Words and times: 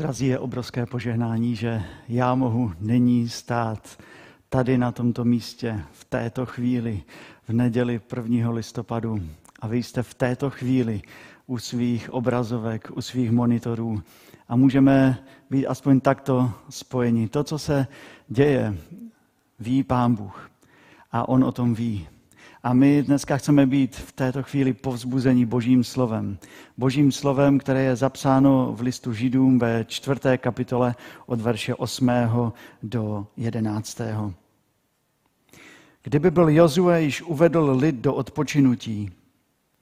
Drazí, 0.00 0.26
je 0.26 0.38
obrovské 0.38 0.86
požehnání, 0.86 1.56
že 1.56 1.82
já 2.08 2.34
mohu 2.34 2.72
nyní 2.80 3.28
stát 3.28 3.98
tady 4.48 4.78
na 4.78 4.92
tomto 4.92 5.24
místě 5.24 5.82
v 5.92 6.04
této 6.04 6.46
chvíli, 6.46 7.02
v 7.48 7.52
neděli 7.52 8.00
1. 8.16 8.50
listopadu. 8.50 9.20
A 9.60 9.66
vy 9.66 9.82
jste 9.82 10.02
v 10.02 10.14
této 10.14 10.50
chvíli 10.50 11.02
u 11.46 11.58
svých 11.58 12.10
obrazovek, 12.10 12.90
u 12.94 13.00
svých 13.00 13.30
monitorů 13.30 14.02
a 14.48 14.56
můžeme 14.56 15.18
být 15.50 15.66
aspoň 15.66 16.00
takto 16.00 16.52
spojeni. 16.70 17.28
To, 17.28 17.44
co 17.44 17.58
se 17.58 17.86
děje, 18.28 18.76
ví 19.58 19.82
Pán 19.82 20.14
Bůh 20.14 20.50
a 21.12 21.28
On 21.28 21.44
o 21.44 21.52
tom 21.52 21.74
ví. 21.74 22.08
A 22.62 22.72
my 22.72 23.02
dneska 23.02 23.36
chceme 23.36 23.66
být 23.66 23.96
v 23.96 24.12
této 24.12 24.42
chvíli 24.42 24.72
povzbuzení 24.72 25.46
Božím 25.46 25.84
slovem. 25.84 26.38
Božím 26.78 27.12
slovem, 27.12 27.58
které 27.58 27.82
je 27.82 27.96
zapsáno 27.96 28.72
v 28.72 28.80
listu 28.80 29.12
Židům 29.12 29.58
ve 29.58 29.84
čtvrté 29.84 30.38
kapitole 30.38 30.94
od 31.26 31.40
verše 31.40 31.74
8. 31.74 32.10
do 32.82 33.26
11. 33.36 34.00
Kdyby 36.02 36.30
byl 36.30 36.48
Jozue 36.48 37.02
již 37.02 37.22
uvedl 37.22 37.76
lid 37.80 37.94
do 37.94 38.14
odpočinutí, 38.14 39.10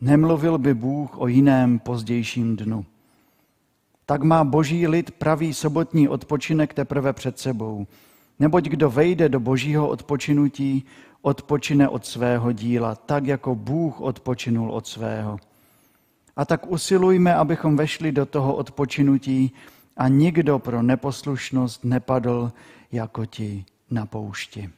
nemluvil 0.00 0.58
by 0.58 0.74
Bůh 0.74 1.20
o 1.20 1.26
jiném 1.26 1.78
pozdějším 1.78 2.56
dnu. 2.56 2.84
Tak 4.06 4.22
má 4.22 4.44
boží 4.44 4.86
lid 4.86 5.10
pravý 5.10 5.54
sobotní 5.54 6.08
odpočinek 6.08 6.74
teprve 6.74 7.12
před 7.12 7.38
sebou. 7.38 7.86
Neboť 8.38 8.64
kdo 8.64 8.90
vejde 8.90 9.28
do 9.28 9.40
božího 9.40 9.88
odpočinutí, 9.88 10.84
odpočine 11.22 11.88
od 11.88 12.06
svého 12.06 12.52
díla, 12.52 12.94
tak 12.94 13.26
jako 13.26 13.54
Bůh 13.54 14.00
odpočinul 14.00 14.70
od 14.70 14.86
svého. 14.86 15.38
A 16.36 16.44
tak 16.44 16.70
usilujme, 16.70 17.34
abychom 17.34 17.76
vešli 17.76 18.12
do 18.12 18.26
toho 18.26 18.54
odpočinutí 18.54 19.52
a 19.96 20.08
nikdo 20.08 20.58
pro 20.58 20.82
neposlušnost 20.82 21.84
nepadl 21.84 22.52
jako 22.92 23.26
ti 23.26 23.64
na 23.90 24.06
poušti. 24.06 24.70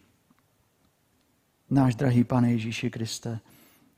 Náš 1.71 1.95
drahý 1.95 2.25
pane 2.25 2.53
Ježíši 2.53 2.91
Kriste, 2.91 3.39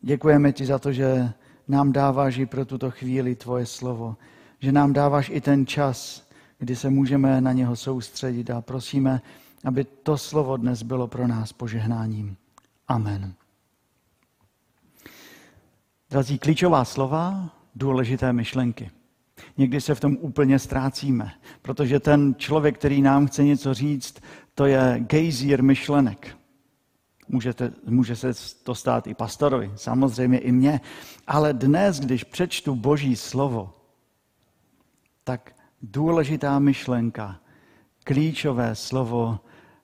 děkujeme 0.00 0.52
ti 0.52 0.66
za 0.66 0.78
to, 0.78 0.92
že 0.92 1.33
nám 1.68 1.92
dáváš 1.92 2.38
i 2.38 2.46
pro 2.46 2.64
tuto 2.64 2.90
chvíli 2.90 3.34
tvoje 3.34 3.66
slovo, 3.66 4.16
že 4.60 4.72
nám 4.72 4.92
dáváš 4.92 5.30
i 5.34 5.40
ten 5.40 5.66
čas, 5.66 6.28
kdy 6.58 6.77
se 6.77 6.90
můžeme 6.90 7.40
na 7.40 7.52
něho 7.52 7.77
soustředit 7.77 8.50
a 8.50 8.60
prosíme, 8.60 9.20
aby 9.64 9.84
to 9.84 10.18
slovo 10.18 10.56
dnes 10.56 10.82
bylo 10.82 11.08
pro 11.08 11.27
nás 11.27 11.52
požehnáním. 11.52 12.36
Amen. 12.88 13.34
Drazí, 16.10 16.38
klíčová 16.38 16.84
slova, 16.84 17.50
důležité 17.74 18.33
myšlenky. 18.33 18.90
Někdy 19.56 19.80
se 19.80 19.94
v 19.94 20.00
tom 20.00 20.16
úplně 20.20 20.58
ztrácíme, 20.58 21.33
protože 21.62 22.00
ten 22.00 22.34
člověk, 22.38 22.78
který 22.78 23.02
nám 23.02 23.27
chce 23.27 23.44
něco 23.44 23.74
říct, 23.74 24.20
to 24.55 24.66
je 24.66 24.96
gejzír 24.98 25.62
myšlenek. 25.62 26.36
Můžete, 27.28 27.72
může 27.86 28.16
se 28.16 28.33
to 28.62 28.74
stát 28.74 29.06
i 29.06 29.14
pastorovi, 29.14 29.72
samozřejmě 29.77 30.38
i 30.38 30.52
mně. 30.52 30.80
Ale 31.27 31.52
dnes, 31.52 32.00
když 32.00 32.24
přečtu 32.24 32.74
Boží 32.74 33.16
slovo, 33.16 33.74
tak 35.24 35.55
důležitá 35.83 36.58
myšlenka, 36.58 37.40
klíčové 38.05 38.74
slovo 38.74 39.40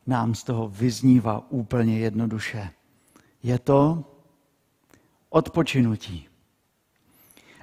nám 0.08 0.34
z 0.34 0.42
toho 0.42 0.68
vyznívá 0.68 1.42
úplně 1.50 1.98
jednoduše. 1.98 2.70
Je 3.42 3.58
to 3.58 4.04
odpočinutí. 5.30 6.28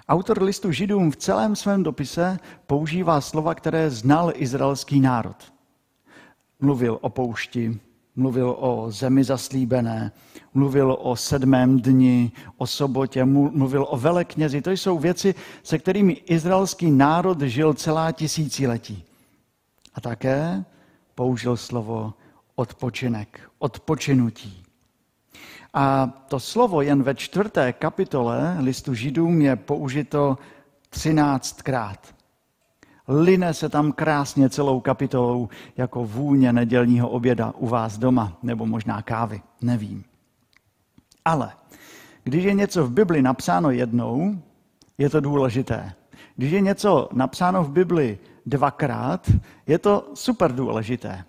Autor 0.09 0.43
listu 0.43 0.71
Židům 0.71 1.11
v 1.11 1.15
celém 1.15 1.55
svém 1.55 1.83
dopise 1.83 2.39
používá 2.67 3.21
slova, 3.21 3.55
které 3.55 3.89
znal 3.89 4.31
izraelský 4.35 4.99
národ. 4.99 5.53
Mluvil 6.59 6.97
o 7.01 7.09
poušti, 7.09 7.79
mluvil 8.15 8.55
o 8.59 8.91
zemi 8.91 9.23
zaslíbené, 9.23 10.11
mluvil 10.53 10.97
o 11.01 11.15
sedmém 11.15 11.79
dni, 11.79 12.31
o 12.57 12.67
sobotě, 12.67 13.25
mluvil 13.25 13.85
o 13.89 13.97
veleknězi. 13.97 14.61
To 14.61 14.71
jsou 14.71 14.99
věci, 14.99 15.35
se 15.63 15.79
kterými 15.79 16.13
izraelský 16.13 16.91
národ 16.91 17.41
žil 17.41 17.73
celá 17.73 18.11
tisíciletí. 18.11 19.03
A 19.93 20.01
také 20.01 20.65
použil 21.15 21.57
slovo 21.57 22.13
odpočinek, 22.55 23.49
odpočinutí. 23.59 24.63
A 25.73 26.07
to 26.27 26.39
slovo 26.39 26.81
jen 26.81 27.03
ve 27.03 27.15
čtvrté 27.15 27.73
kapitole 27.73 28.57
listu 28.59 28.93
Židům 28.93 29.41
je 29.41 29.55
použito 29.55 30.37
třináctkrát. 30.89 32.15
Line 33.07 33.53
se 33.53 33.69
tam 33.69 33.91
krásně 33.91 34.49
celou 34.49 34.79
kapitolou 34.79 35.49
jako 35.77 36.05
vůně 36.05 36.53
nedělního 36.53 37.09
oběda 37.09 37.53
u 37.57 37.67
vás 37.67 37.97
doma, 37.97 38.37
nebo 38.43 38.65
možná 38.65 39.01
kávy, 39.01 39.41
nevím. 39.61 40.03
Ale 41.25 41.51
když 42.23 42.43
je 42.43 42.53
něco 42.53 42.87
v 42.87 42.91
Bibli 42.91 43.21
napsáno 43.21 43.71
jednou, 43.71 44.41
je 44.97 45.09
to 45.09 45.19
důležité. 45.19 45.93
Když 46.35 46.51
je 46.51 46.61
něco 46.61 47.09
napsáno 47.13 47.63
v 47.63 47.71
Bibli 47.71 48.19
dvakrát, 48.45 49.31
je 49.67 49.79
to 49.79 50.11
super 50.13 50.51
důležité. 50.51 51.25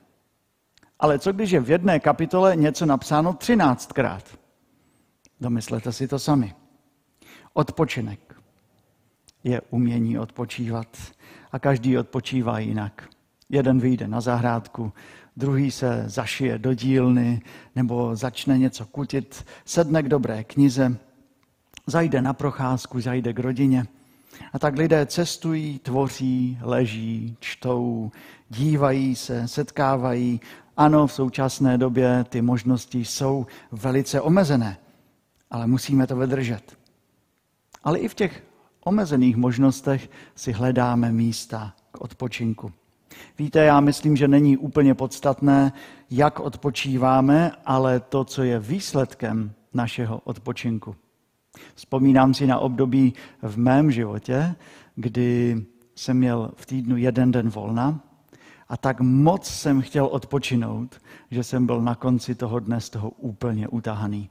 Ale 1.00 1.18
co 1.18 1.32
když 1.32 1.50
je 1.50 1.60
v 1.60 1.70
jedné 1.70 2.00
kapitole 2.00 2.56
něco 2.56 2.86
napsáno 2.86 3.32
třináctkrát? 3.32 4.38
Domyslete 5.40 5.92
si 5.92 6.08
to 6.08 6.18
sami. 6.18 6.54
Odpočinek 7.52 8.36
je 9.44 9.60
umění 9.70 10.18
odpočívat 10.18 10.96
a 11.52 11.58
každý 11.58 11.98
odpočívá 11.98 12.58
jinak. 12.58 13.08
Jeden 13.48 13.80
vyjde 13.80 14.08
na 14.08 14.20
zahrádku, 14.20 14.92
druhý 15.36 15.70
se 15.70 16.04
zašije 16.06 16.58
do 16.58 16.74
dílny 16.74 17.42
nebo 17.76 18.16
začne 18.16 18.58
něco 18.58 18.86
kutit, 18.86 19.46
sedne 19.64 20.02
k 20.02 20.08
dobré 20.08 20.44
knize, 20.44 20.96
zajde 21.86 22.22
na 22.22 22.32
procházku, 22.32 23.00
zajde 23.00 23.32
k 23.32 23.38
rodině. 23.38 23.86
A 24.52 24.58
tak 24.58 24.76
lidé 24.76 25.06
cestují, 25.06 25.78
tvoří, 25.78 26.58
leží, 26.60 27.36
čtou, 27.40 28.10
dívají 28.50 29.16
se, 29.16 29.48
setkávají. 29.48 30.40
Ano, 30.76 31.06
v 31.06 31.12
současné 31.12 31.78
době 31.78 32.24
ty 32.28 32.42
možnosti 32.42 33.04
jsou 33.04 33.46
velice 33.72 34.20
omezené, 34.20 34.78
ale 35.50 35.66
musíme 35.66 36.06
to 36.06 36.16
vydržet. 36.16 36.78
Ale 37.84 37.98
i 37.98 38.08
v 38.08 38.14
těch 38.14 38.44
omezených 38.84 39.36
možnostech 39.36 40.10
si 40.34 40.52
hledáme 40.52 41.12
místa 41.12 41.74
k 41.90 42.00
odpočinku. 42.00 42.72
Víte, 43.38 43.64
já 43.64 43.80
myslím, 43.80 44.16
že 44.16 44.28
není 44.28 44.56
úplně 44.56 44.94
podstatné, 44.94 45.72
jak 46.10 46.40
odpočíváme, 46.40 47.52
ale 47.64 48.00
to, 48.00 48.24
co 48.24 48.42
je 48.42 48.58
výsledkem 48.58 49.52
našeho 49.74 50.20
odpočinku. 50.24 50.96
Vzpomínám 51.74 52.34
si 52.34 52.46
na 52.46 52.58
období 52.58 53.14
v 53.42 53.58
mém 53.58 53.90
životě, 53.90 54.54
kdy 54.94 55.56
jsem 55.94 56.16
měl 56.16 56.50
v 56.56 56.66
týdnu 56.66 56.96
jeden 56.96 57.32
den 57.32 57.48
volna 57.48 58.00
a 58.68 58.76
tak 58.76 59.00
moc 59.00 59.46
jsem 59.46 59.82
chtěl 59.82 60.06
odpočinout, 60.06 61.00
že 61.30 61.44
jsem 61.44 61.66
byl 61.66 61.82
na 61.82 61.94
konci 61.94 62.34
toho 62.34 62.58
dne 62.58 62.80
z 62.80 62.90
toho 62.90 63.10
úplně 63.10 63.68
utahaný. 63.68 64.30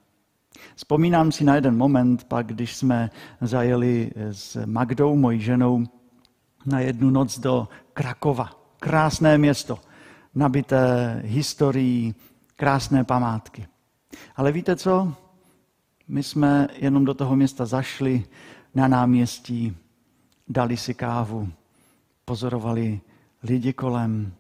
Vzpomínám 0.76 1.32
si 1.32 1.44
na 1.44 1.56
jeden 1.56 1.78
moment, 1.78 2.24
pak 2.24 2.48
když 2.48 2.76
jsme 2.76 3.10
zajeli 3.42 4.12
s 4.32 4.66
Magdou, 4.66 5.16
mojí 5.16 5.40
ženou, 5.42 5.84
na 6.66 6.80
jednu 6.80 7.10
noc 7.10 7.40
do 7.40 7.68
Krakova. 7.94 8.50
Krásné 8.80 9.38
město, 9.38 9.80
nabité 10.36 11.22
historií, 11.26 12.16
krásné 12.56 13.04
památky. 13.04 13.68
Ale 14.36 14.52
víte 14.52 14.76
co? 14.76 15.14
My 16.08 16.24
jsme 16.24 16.68
jenom 16.78 17.06
do 17.06 17.14
toho 17.14 17.36
města 17.36 17.66
zašli 17.66 18.24
na 18.76 18.88
náměstí, 18.88 19.78
dali 20.48 20.78
si 20.78 20.94
kávu, 20.94 21.50
pozorovali 22.26 23.02
lidi 23.46 23.74
kolem, 23.74 24.34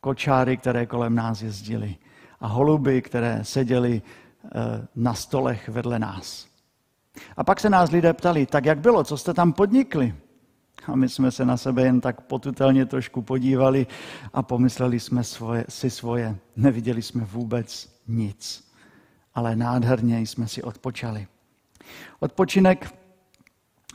kočáry, 0.00 0.56
které 0.56 0.86
kolem 0.86 1.14
nás 1.14 1.42
jezdili 1.42 1.96
a 2.40 2.46
holuby, 2.46 3.02
které 3.02 3.44
seděli 3.44 4.02
eh, 4.44 4.48
na 4.96 5.14
stolech 5.14 5.68
vedle 5.68 5.98
nás. 5.98 6.46
A 7.36 7.44
pak 7.44 7.60
se 7.60 7.70
nás 7.70 7.90
lidé 7.90 8.12
ptali, 8.12 8.46
tak 8.46 8.64
jak 8.64 8.78
bylo, 8.78 9.04
co 9.04 9.16
jste 9.16 9.34
tam 9.34 9.52
podnikli? 9.52 10.14
A 10.86 10.96
my 10.96 11.08
jsme 11.08 11.30
se 11.30 11.44
na 11.44 11.56
sebe 11.56 11.82
jen 11.82 12.00
tak 12.00 12.20
potutelně 12.20 12.86
trošku 12.86 13.22
podívali 13.22 13.86
a 14.32 14.42
pomysleli 14.42 15.00
jsme 15.00 15.24
svoje, 15.24 15.64
si 15.68 15.90
svoje. 15.90 16.36
Neviděli 16.56 17.02
jsme 17.02 17.24
vůbec 17.24 17.98
nic, 18.08 18.72
ale 19.34 19.56
nádherně 19.56 20.20
jsme 20.20 20.48
si 20.48 20.62
odpočali. 20.62 21.26
Odpočinek, 22.20 22.94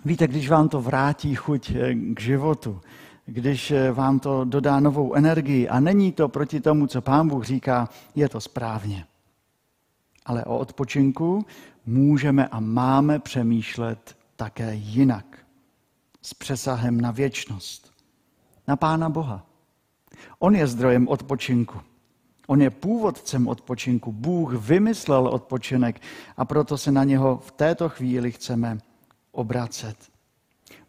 víte, 0.05 0.27
když 0.27 0.49
vám 0.49 0.69
to 0.69 0.81
vrátí 0.81 1.35
chuť 1.35 1.71
eh, 1.75 1.95
k 1.95 2.19
životu, 2.21 2.81
když 3.29 3.71
eh, 3.71 3.91
vám 3.91 4.19
to 4.19 4.45
dodá 4.45 4.79
novou 4.79 5.13
energii 5.13 5.69
a 5.69 5.79
není 5.79 6.12
to 6.12 6.29
proti 6.29 6.62
tomu, 6.62 6.88
co 6.88 7.01
pán 7.01 7.27
Bůh 7.27 7.45
říká, 7.45 7.89
je 8.15 8.29
to 8.29 8.41
správně. 8.41 9.06
Ale 10.25 10.45
o 10.45 10.57
odpočinku 10.57 11.45
můžeme 11.85 12.47
a 12.47 12.59
máme 12.59 13.19
přemýšlet 13.19 14.18
také 14.35 14.75
jinak, 14.75 15.38
s 16.21 16.33
přesahem 16.33 17.01
na 17.01 17.12
věčnost. 17.12 17.94
na 18.68 18.75
Pána 18.75 19.09
Boha. 19.09 19.45
On 20.39 20.56
je 20.56 20.68
zdrojem 20.68 21.07
odpočinku. 21.07 21.79
On 22.47 22.62
je 22.62 22.69
původcem 22.69 23.47
odpočinku. 23.47 24.12
Bůh 24.12 24.53
vymyslel 24.53 25.27
odpočinek 25.27 26.01
a 26.38 26.45
proto 26.45 26.77
se 26.77 26.91
na 26.91 27.03
něho 27.03 27.38
v 27.38 27.51
této 27.51 27.89
chvíli 27.89 28.31
chceme 28.31 28.77
obracet. 29.31 29.97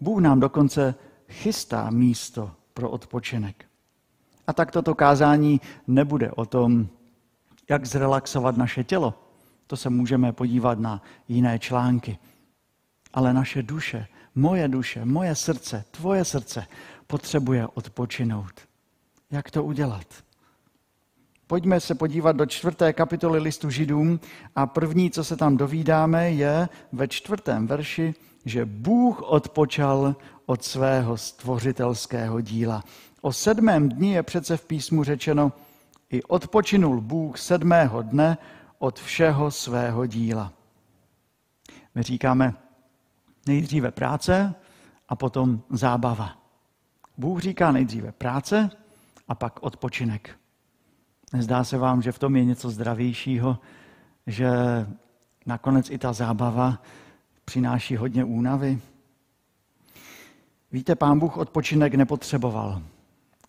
Bůh 0.00 0.20
nám 0.20 0.40
dokonce 0.40 0.94
chystá 1.28 1.90
místo 1.90 2.50
pro 2.74 2.90
odpočinek. 2.90 3.64
A 4.46 4.52
tak 4.52 4.70
toto 4.70 4.94
kázání 4.94 5.60
nebude 5.86 6.30
o 6.30 6.46
tom, 6.46 6.88
jak 7.68 7.86
zrelaxovat 7.86 8.56
naše 8.56 8.84
tělo. 8.84 9.14
To 9.66 9.76
se 9.76 9.90
můžeme 9.90 10.32
podívat 10.32 10.78
na 10.78 11.02
jiné 11.28 11.58
články. 11.58 12.18
Ale 13.12 13.32
naše 13.32 13.62
duše, 13.62 14.06
moje 14.34 14.68
duše, 14.68 15.04
moje 15.04 15.34
srdce, 15.34 15.84
tvoje 15.90 16.24
srdce 16.24 16.66
potřebuje 17.06 17.66
odpočinout. 17.66 18.60
Jak 19.30 19.50
to 19.50 19.64
udělat? 19.64 20.06
Pojďme 21.48 21.80
se 21.80 21.94
podívat 21.94 22.36
do 22.36 22.46
čtvrté 22.46 22.92
kapitoly 22.92 23.38
listu 23.38 23.70
Židům 23.70 24.20
a 24.56 24.66
první, 24.66 25.10
co 25.10 25.24
se 25.24 25.36
tam 25.36 25.56
dovídáme, 25.56 26.30
je 26.30 26.68
ve 26.92 27.08
čtvrtém 27.08 27.66
verši, 27.66 28.14
že 28.44 28.64
Bůh 28.64 29.22
odpočal 29.22 30.16
od 30.46 30.64
svého 30.64 31.16
stvořitelského 31.16 32.40
díla. 32.40 32.84
O 33.20 33.32
sedmém 33.32 33.88
dni 33.88 34.12
je 34.12 34.22
přece 34.22 34.56
v 34.56 34.64
písmu 34.64 35.04
řečeno, 35.04 35.52
i 36.10 36.22
odpočinul 36.22 37.00
Bůh 37.00 37.38
sedmého 37.38 38.02
dne 38.02 38.38
od 38.78 39.00
všeho 39.00 39.50
svého 39.50 40.06
díla. 40.06 40.52
My 41.94 42.02
říkáme 42.02 42.54
nejdříve 43.46 43.90
práce 43.90 44.54
a 45.08 45.16
potom 45.16 45.62
zábava. 45.70 46.38
Bůh 47.18 47.40
říká 47.40 47.72
nejdříve 47.72 48.12
práce 48.12 48.70
a 49.28 49.34
pak 49.34 49.62
odpočinek. 49.62 50.38
Nezdá 51.32 51.64
se 51.64 51.78
vám, 51.78 52.02
že 52.02 52.12
v 52.12 52.18
tom 52.18 52.36
je 52.36 52.44
něco 52.44 52.70
zdravějšího, 52.70 53.58
že 54.26 54.50
nakonec 55.46 55.90
i 55.90 55.98
ta 55.98 56.12
zábava 56.12 56.82
přináší 57.44 57.96
hodně 57.96 58.24
únavy? 58.24 58.80
Víte, 60.72 60.94
pán 60.94 61.18
Bůh 61.18 61.36
odpočinek 61.36 61.94
nepotřeboval 61.94 62.82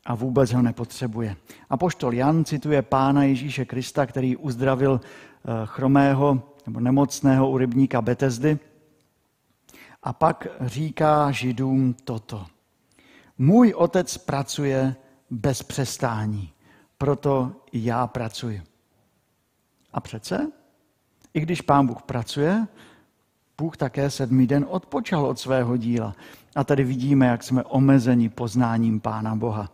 a 0.05 0.15
vůbec 0.15 0.53
ho 0.53 0.61
nepotřebuje. 0.61 1.35
A 1.69 1.77
poštol 1.77 2.13
Jan 2.13 2.45
cituje 2.45 2.81
pána 2.81 3.23
Ježíše 3.23 3.65
Krista, 3.65 4.05
který 4.05 4.35
uzdravil 4.35 5.01
eh, 5.03 5.51
chromého 5.65 6.43
nebo 6.65 6.79
nemocného 6.79 7.49
u 7.49 7.57
rybníka 7.57 8.01
Betesdy. 8.01 8.59
A 10.03 10.13
pak 10.13 10.47
říká 10.61 11.31
židům 11.31 11.95
toto. 12.03 12.45
Můj 13.37 13.73
otec 13.77 14.17
pracuje 14.17 14.95
bez 15.29 15.63
přestání, 15.63 16.51
proto 16.99 17.51
i 17.71 17.85
já 17.85 18.07
pracuji. 18.07 18.61
A 19.93 19.99
přece, 19.99 20.51
i 21.33 21.39
když 21.39 21.61
pán 21.61 21.87
Bůh 21.87 22.01
pracuje, 22.01 22.67
Bůh 23.57 23.77
také 23.77 24.09
sedmý 24.09 24.47
den 24.47 24.65
odpočal 24.69 25.25
od 25.25 25.39
svého 25.39 25.77
díla. 25.77 26.15
A 26.55 26.63
tady 26.63 26.83
vidíme, 26.83 27.25
jak 27.25 27.43
jsme 27.43 27.63
omezeni 27.63 28.29
poznáním 28.29 28.99
Pána 28.99 29.35
Boha. 29.35 29.71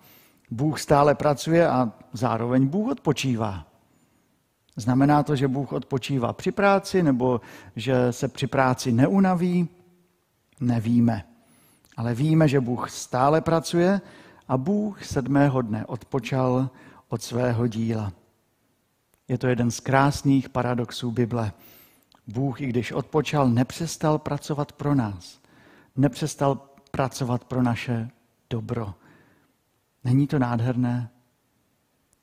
Bůh 0.51 0.79
stále 0.79 1.15
pracuje 1.15 1.69
a 1.69 1.91
zároveň 2.13 2.67
Bůh 2.67 2.91
odpočívá. 2.91 3.65
Znamená 4.75 5.23
to, 5.23 5.35
že 5.35 5.47
Bůh 5.47 5.73
odpočívá 5.73 6.33
při 6.33 6.51
práci 6.51 7.03
nebo 7.03 7.41
že 7.75 8.11
se 8.11 8.27
při 8.27 8.47
práci 8.47 8.91
neunaví? 8.91 9.69
Nevíme. 10.59 11.25
Ale 11.97 12.13
víme, 12.13 12.47
že 12.47 12.59
Bůh 12.59 12.89
stále 12.89 13.41
pracuje 13.41 14.01
a 14.47 14.57
Bůh 14.57 15.05
sedmého 15.05 15.61
dne 15.61 15.85
odpočal 15.85 16.69
od 17.15 17.23
svého 17.23 17.67
díla. 17.67 18.11
Je 19.27 19.37
to 19.37 19.47
jeden 19.47 19.71
z 19.71 19.79
krásných 19.79 20.49
paradoxů 20.49 21.11
Bible. 21.11 21.51
Bůh, 22.27 22.61
i 22.61 22.67
když 22.67 22.91
odpočal, 22.91 23.49
nepřestal 23.49 24.17
pracovat 24.17 24.71
pro 24.71 24.95
nás. 24.95 25.39
Nepřestal 25.95 26.55
pracovat 26.91 27.45
pro 27.45 27.63
naše 27.63 28.09
dobro. 28.49 28.93
Není 30.03 30.27
to 30.27 30.39
nádherné? 30.39 31.09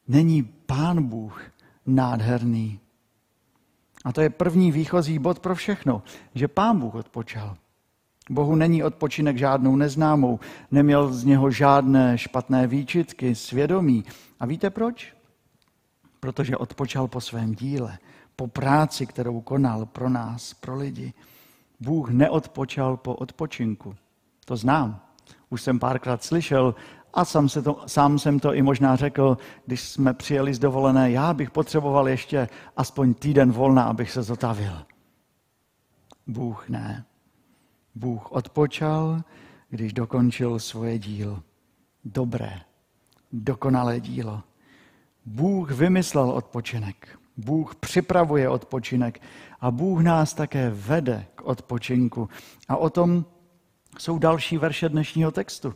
Není 0.09 0.43
Pán 0.43 1.03
Bůh 1.03 1.43
nádherný? 1.87 2.81
A 4.05 4.13
to 4.13 4.21
je 4.21 4.31
první 4.31 4.73
výchozí 4.73 5.19
bod 5.19 5.39
pro 5.39 5.55
všechno, 5.55 6.03
že 6.35 6.49
Pán 6.49 6.81
Bůh 6.81 6.95
odpočal. 6.95 7.57
Bohu 8.33 8.55
není 8.55 8.85
odpočinek 8.85 9.37
žádnou 9.37 9.77
neznámou, 9.77 10.41
neměl 10.71 11.13
z 11.13 11.25
něho 11.25 11.51
žádné 11.51 12.19
špatné 12.19 12.67
výčitky, 12.67 13.35
svědomí. 13.35 14.05
A 14.41 14.47
víte 14.47 14.71
proč? 14.71 15.15
Protože 16.21 16.57
odpočal 16.57 17.09
po 17.09 17.21
svém 17.21 17.55
díle, 17.55 17.99
po 18.37 18.47
práci, 18.47 19.07
kterou 19.07 19.41
konal 19.41 19.87
pro 19.87 20.09
nás, 20.09 20.55
pro 20.55 20.77
lidi. 20.77 21.13
Bůh 21.81 22.11
neodpočal 22.11 22.97
po 22.97 23.15
odpočinku. 23.15 23.95
To 24.45 24.57
znám. 24.57 25.01
Už 25.51 25.63
jsem 25.63 25.79
párkrát 25.79 26.25
slyšel 26.25 26.75
a 27.15 27.25
sám, 27.25 27.49
se 27.49 27.63
to, 27.63 27.83
sám 27.87 28.19
jsem 28.19 28.41
to 28.41 28.55
i 28.55 28.63
možná 28.63 28.97
řekl, 28.97 29.39
když 29.67 29.81
jsme 29.81 30.15
přijeli 30.15 30.55
z 30.55 30.59
dovolené, 30.59 31.11
já 31.11 31.35
bych 31.35 31.51
potřeboval 31.51 32.09
ještě 32.09 32.49
aspoň 32.77 33.15
týden 33.15 33.53
volna, 33.53 33.83
abych 33.83 34.11
se 34.11 34.23
zotavil. 34.23 34.83
Bůh 36.27 36.69
ne. 36.69 37.05
Bůh 37.95 38.33
odpočal, 38.33 39.23
když 39.71 39.93
dokončil 39.93 40.59
svoje 40.59 40.99
dílo. 40.99 41.43
Dobré, 42.05 42.61
dokonalé 43.33 44.01
dílo. 44.01 44.43
Bůh 45.27 45.71
vymyslel 45.71 46.31
odpočinek. 46.31 47.19
Bůh 47.37 47.75
připravuje 47.75 48.49
odpočinek 48.49 49.23
a 49.61 49.71
Bůh 49.71 50.03
nás 50.03 50.35
také 50.35 50.71
vede 50.71 51.27
k 51.35 51.43
odpočinku. 51.43 52.29
A 52.69 52.77
o 52.77 52.91
tom 52.91 53.25
jsou 53.99 54.19
další 54.19 54.59
verše 54.59 54.89
dnešního 54.89 55.31
textu. 55.31 55.75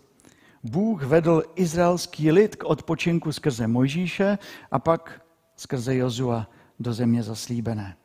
Bůh 0.63 1.03
vedl 1.03 1.43
izraelský 1.55 2.33
lid 2.33 2.57
k 2.57 2.65
odpočinku 2.65 3.33
skrze 3.33 3.67
Mojžíše 3.67 4.39
a 4.71 4.79
pak 4.79 5.23
skrze 5.57 5.97
Jozua 5.97 6.47
do 6.81 6.93
země 6.93 7.23
zaslíbené. 7.23 7.97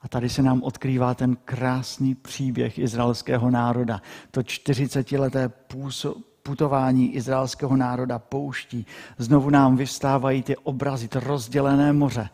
A 0.00 0.08
tady 0.08 0.28
se 0.28 0.42
nám 0.42 0.62
odkrývá 0.62 1.14
ten 1.14 1.36
krásný 1.44 2.14
příběh 2.14 2.78
izraelského 2.78 3.50
národa. 3.50 4.02
To 4.30 4.40
40-leté 4.40 5.50
putování 6.42 7.14
izraelského 7.14 7.76
národa 7.76 8.18
pouští. 8.18 8.86
Znovu 9.18 9.50
nám 9.50 9.76
vystávají 9.76 10.42
ty 10.42 10.56
obrazy, 10.56 11.08
to 11.08 11.20
rozdělené 11.20 11.92
moře. 11.92 12.28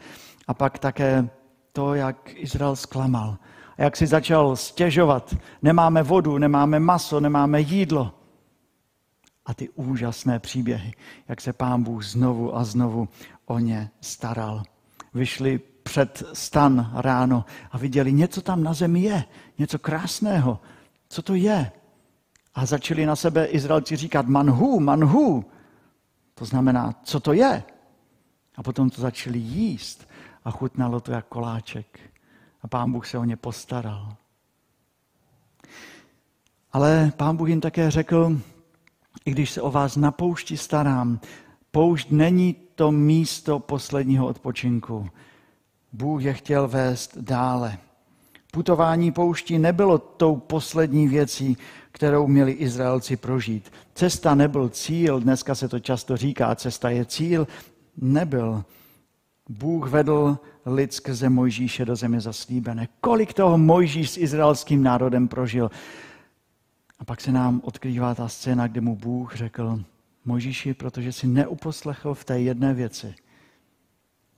A 0.49 0.55
pak 0.55 0.79
také 0.79 1.29
to, 1.73 1.95
jak 1.95 2.31
Izrael 2.35 2.77
zklamal. 2.77 3.37
A 3.79 3.83
jak 3.83 3.97
si 3.97 4.07
začal 4.07 4.57
stěžovat. 4.57 5.37
Nemáme 5.63 6.03
vodu, 6.03 6.39
nemáme 6.39 6.81
maso, 6.81 7.21
nemáme 7.21 7.61
jídlo. 7.61 8.15
A 9.47 9.55
ty 9.55 9.69
úžasné 9.69 10.39
příběhy, 10.39 10.93
jak 11.29 11.41
se 11.41 11.53
pán 11.53 11.83
Bůh 11.83 12.05
znovu 12.05 12.57
a 12.57 12.65
znovu 12.65 13.09
o 13.47 13.59
ně 13.59 13.91
staral. 14.01 14.63
Vyšli 15.15 15.61
před 15.93 16.23
stan 16.33 16.91
ráno 16.95 17.45
a 17.71 17.79
viděli, 17.79 18.13
něco 18.13 18.41
tam 18.43 18.63
na 18.63 18.73
zemi 18.73 19.01
je, 19.01 19.25
něco 19.59 19.79
krásného. 19.79 20.61
Co 21.09 21.23
to 21.23 21.35
je? 21.35 21.73
A 22.55 22.67
začali 22.67 23.07
na 23.07 23.17
sebe 23.17 23.47
Izraelci 23.47 23.97
říkat 23.97 24.27
manhu, 24.27 24.81
manhu. 24.81 25.45
To 26.35 26.45
znamená, 26.45 26.95
co 27.05 27.21
to 27.21 27.33
je? 27.33 27.63
A 28.57 28.63
potom 28.63 28.91
to 28.91 29.01
začali 29.01 29.39
jíst 29.39 30.09
a 30.45 30.51
chutnalo 30.51 31.01
to 31.01 31.13
jak 31.13 31.27
koláček. 31.27 32.01
A 32.63 32.69
pán 32.69 32.93
Bůh 32.93 33.07
se 33.07 33.19
o 33.19 33.25
ně 33.25 33.37
postaral. 33.37 34.17
Ale 36.73 37.13
pán 37.17 37.37
Bůh 37.37 37.49
jim 37.49 37.61
také 37.61 37.91
řekl, 37.91 38.41
i 39.25 39.31
když 39.31 39.51
se 39.51 39.63
o 39.63 39.71
vás 39.71 39.97
na 39.97 40.11
poušti 40.11 40.57
starám, 40.57 41.21
poušť 41.71 42.11
není 42.11 42.57
to 42.75 42.93
místo 42.93 43.59
posledního 43.59 44.27
odpočinku. 44.27 45.11
Bůh 45.93 46.23
je 46.23 46.33
chtěl 46.33 46.69
vést 46.69 47.19
dále. 47.19 47.79
Putování 48.53 49.13
pouští 49.13 49.59
nebylo 49.59 49.99
tou 49.99 50.37
poslední 50.37 51.09
věcí, 51.09 51.57
kterou 51.93 52.27
měli 52.27 52.53
Izraelci 52.53 53.17
prožít. 53.17 53.73
Cesta 53.95 54.35
nebyl 54.35 54.69
cíl, 54.69 55.21
dneska 55.21 55.55
se 55.55 55.69
to 55.69 55.81
často 55.81 56.17
říká, 56.17 56.55
cesta 56.55 56.91
je 56.91 57.05
cíl, 57.05 57.47
nebyl. 57.97 58.65
Bůh 59.49 59.91
vedl 59.91 60.39
lid 60.67 60.93
skrze 60.93 61.29
Mojžíše 61.29 61.85
do 61.85 61.97
země 61.97 62.21
zaslíbené. 62.21 62.89
Kolik 63.01 63.35
toho 63.35 63.59
Mojžíš 63.59 64.11
s 64.11 64.17
izraelským 64.17 64.83
národem 64.83 65.29
prožil. 65.29 65.71
A 66.99 67.05
pak 67.05 67.21
se 67.21 67.33
nám 67.33 67.61
odkrývá 67.65 68.15
ta 68.15 68.29
scéna, 68.29 68.67
kde 68.67 68.81
mu 68.81 68.97
Bůh 68.97 69.37
řekl, 69.37 69.81
Mojžíši, 70.25 70.75
protože 70.75 71.13
si 71.13 71.27
neuposlechl 71.27 72.15
v 72.15 72.25
té 72.25 72.41
jedné 72.41 72.75
věci, 72.75 73.15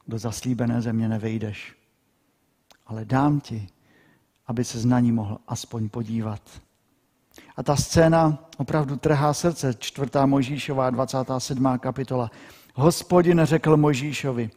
do 0.08 0.18
zaslíbené 0.18 0.82
země 0.82 1.08
nevejdeš. 1.08 1.74
Ale 2.86 3.04
dám 3.04 3.40
ti, 3.40 3.68
aby 4.46 4.64
se 4.64 4.86
na 4.86 5.00
ní 5.00 5.12
mohl 5.12 5.38
aspoň 5.48 5.88
podívat. 5.88 6.40
A 7.56 7.62
ta 7.62 7.76
scéna 7.76 8.38
opravdu 8.56 8.96
trhá 8.96 9.34
srdce. 9.34 9.74
Čtvrtá 9.78 10.26
Mojžíšová, 10.26 10.90
27. 10.90 11.78
kapitola. 11.78 12.30
Hospodin 12.74 13.40
řekl 13.44 13.76
Mojžíšovi, 13.76 14.50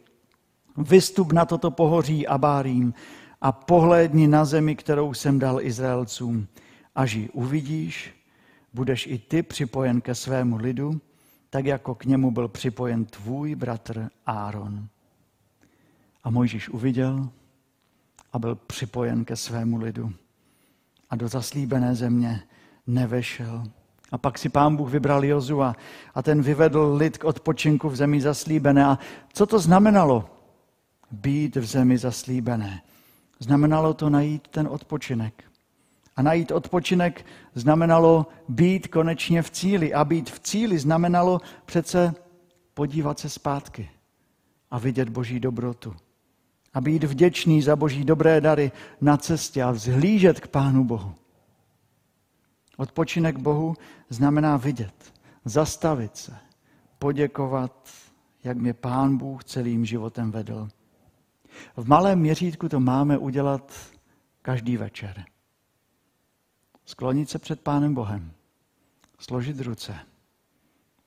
vystup 0.76 1.32
na 1.32 1.44
toto 1.44 1.70
pohoří 1.70 2.26
Abárím 2.26 2.94
a 3.40 3.52
pohlédni 3.52 4.28
na 4.28 4.44
zemi, 4.44 4.76
kterou 4.76 5.14
jsem 5.14 5.38
dal 5.38 5.60
Izraelcům. 5.60 6.46
Až 6.94 7.12
ji 7.12 7.28
uvidíš, 7.28 8.14
budeš 8.74 9.06
i 9.06 9.18
ty 9.18 9.42
připojen 9.42 10.00
ke 10.00 10.14
svému 10.14 10.56
lidu, 10.56 11.00
tak 11.50 11.66
jako 11.66 11.94
k 11.94 12.04
němu 12.04 12.30
byl 12.30 12.48
připojen 12.48 13.04
tvůj 13.04 13.54
bratr 13.54 14.10
Áron. 14.26 14.88
A 16.28 16.30
Mojžíš 16.30 16.68
uviděl 16.68 17.28
a 18.32 18.38
byl 18.38 18.54
připojen 18.54 19.24
ke 19.24 19.36
svému 19.36 19.76
lidu. 19.76 20.12
A 21.10 21.16
do 21.16 21.28
zaslíbené 21.28 21.94
země 21.94 22.42
nevešel. 22.86 23.64
A 24.12 24.18
pak 24.18 24.38
si 24.38 24.48
pán 24.48 24.76
Bůh 24.76 24.90
vybral 24.90 25.24
Jozua 25.24 25.76
a 26.14 26.22
ten 26.22 26.42
vyvedl 26.42 26.94
lid 26.96 27.18
k 27.18 27.24
odpočinku 27.24 27.88
v 27.88 27.96
zemi 27.96 28.20
zaslíbené. 28.20 28.84
A 28.84 28.98
co 29.32 29.46
to 29.46 29.58
znamenalo? 29.58 30.30
Být 31.10 31.56
v 31.56 31.64
zemi 31.64 31.98
zaslíbené. 31.98 32.82
Znamenalo 33.38 33.94
to 33.94 34.10
najít 34.10 34.48
ten 34.48 34.68
odpočinek. 34.70 35.44
A 36.16 36.22
najít 36.22 36.52
odpočinek 36.52 37.26
znamenalo 37.54 38.26
být 38.48 38.88
konečně 38.88 39.42
v 39.42 39.50
cíli. 39.50 39.94
A 39.94 40.04
být 40.04 40.30
v 40.30 40.40
cíli 40.40 40.78
znamenalo 40.78 41.40
přece 41.64 42.14
podívat 42.74 43.18
se 43.18 43.28
zpátky 43.28 43.90
a 44.70 44.78
vidět 44.78 45.08
Boží 45.08 45.40
dobrotu. 45.40 45.94
A 46.78 46.80
být 46.80 47.04
vděčný 47.04 47.62
za 47.62 47.76
Boží 47.76 48.04
dobré 48.04 48.40
dary 48.40 48.72
na 49.00 49.16
cestě 49.16 49.62
a 49.62 49.70
vzhlížet 49.70 50.40
k 50.40 50.48
Pánu 50.48 50.84
Bohu. 50.84 51.14
Odpočinek 52.76 53.38
Bohu 53.38 53.74
znamená 54.08 54.56
vidět, 54.56 55.14
zastavit 55.44 56.16
se, 56.16 56.36
poděkovat, 56.98 57.88
jak 58.44 58.56
mě 58.56 58.74
Pán 58.74 59.16
Bůh 59.16 59.44
celým 59.44 59.84
životem 59.84 60.30
vedl. 60.30 60.68
V 61.76 61.88
malém 61.88 62.18
měřítku 62.18 62.68
to 62.68 62.80
máme 62.80 63.18
udělat 63.18 63.72
každý 64.42 64.76
večer. 64.76 65.24
Sklonit 66.84 67.30
se 67.30 67.38
před 67.38 67.60
Pánem 67.60 67.94
Bohem, 67.94 68.32
složit 69.18 69.60
ruce, 69.60 69.98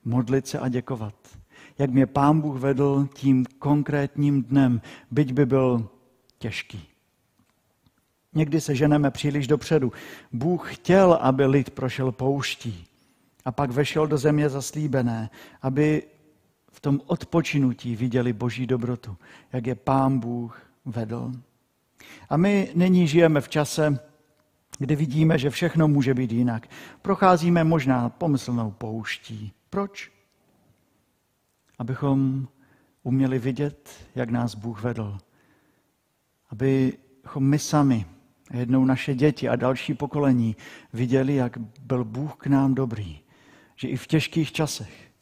modlit 0.04 0.46
se 0.46 0.58
a 0.58 0.68
děkovat. 0.68 1.14
Jak 1.78 1.90
mě 1.90 2.06
Pán 2.06 2.40
Bůh 2.40 2.60
vedl 2.60 3.08
tím 3.14 3.46
konkrétním 3.58 4.42
dnem, 4.42 4.80
byť 5.10 5.32
by 5.32 5.46
byl 5.46 5.88
těžký. 6.38 6.88
Někdy 8.34 8.60
se 8.60 8.74
ženeme 8.74 9.10
příliš 9.10 9.46
dopředu. 9.46 9.92
Bůh 10.32 10.74
chtěl, 10.74 11.12
aby 11.12 11.46
lid 11.46 11.70
prošel 11.70 12.12
pouští 12.12 12.86
a 13.44 13.52
pak 13.52 13.70
vešel 13.70 14.06
do 14.06 14.18
země 14.18 14.48
zaslíbené, 14.48 15.30
aby 15.62 16.02
v 16.70 16.80
tom 16.80 17.00
odpočinutí 17.06 17.96
viděli 17.96 18.32
boží 18.32 18.66
dobrotu, 18.66 19.16
jak 19.52 19.66
je 19.66 19.74
pán 19.74 20.18
Bůh 20.18 20.62
vedl. 20.84 21.32
A 22.28 22.36
my 22.36 22.72
nyní 22.74 23.08
žijeme 23.08 23.40
v 23.40 23.48
čase, 23.48 23.98
kdy 24.78 24.96
vidíme, 24.96 25.38
že 25.38 25.50
všechno 25.50 25.88
může 25.88 26.14
být 26.14 26.32
jinak. 26.32 26.68
Procházíme 27.02 27.64
možná 27.64 28.08
pomyslnou 28.08 28.70
pouští. 28.70 29.52
Proč? 29.70 30.11
Abychom 31.78 32.48
uměli 33.02 33.38
vidět, 33.38 33.90
jak 34.14 34.30
nás 34.30 34.54
Bůh 34.54 34.82
vedl. 34.82 35.18
Abychom 36.50 37.44
my 37.44 37.58
sami 37.58 38.06
jednou 38.52 38.84
naše 38.84 39.14
děti 39.14 39.48
a 39.48 39.56
další 39.56 39.94
pokolení 39.94 40.56
viděli, 40.92 41.34
jak 41.34 41.58
byl 41.80 42.04
Bůh 42.04 42.36
k 42.36 42.46
nám 42.46 42.74
dobrý, 42.74 43.20
že 43.76 43.88
i 43.88 43.96
v 43.96 44.06
těžkých 44.06 44.52
časech 44.52 45.12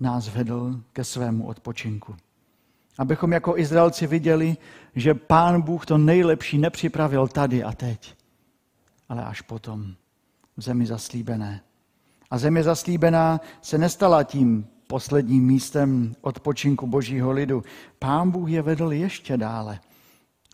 nás 0.00 0.28
vedl 0.28 0.80
ke 0.92 1.04
svému 1.04 1.46
odpočinku. 1.46 2.16
Abychom 2.98 3.32
jako 3.32 3.58
Izraelci 3.58 4.06
viděli, 4.06 4.56
že 4.94 5.14
Pán 5.14 5.62
Bůh 5.62 5.86
to 5.86 5.98
nejlepší 5.98 6.58
nepřipravil 6.58 7.28
tady 7.28 7.64
a 7.64 7.72
teď, 7.72 8.16
ale 9.08 9.24
až 9.24 9.40
potom 9.40 9.94
v 10.56 10.62
zemi 10.62 10.86
zaslíbené. 10.86 11.60
A 12.30 12.38
země 12.38 12.62
zaslíbená 12.62 13.40
se 13.62 13.78
nestala 13.78 14.22
tím 14.22 14.66
posledním 14.86 15.46
místem 15.46 16.14
odpočinku 16.20 16.86
božího 16.86 17.30
lidu. 17.30 17.64
Pán 17.98 18.30
Bůh 18.30 18.50
je 18.50 18.62
vedl 18.62 18.92
ještě 18.92 19.36
dále. 19.36 19.80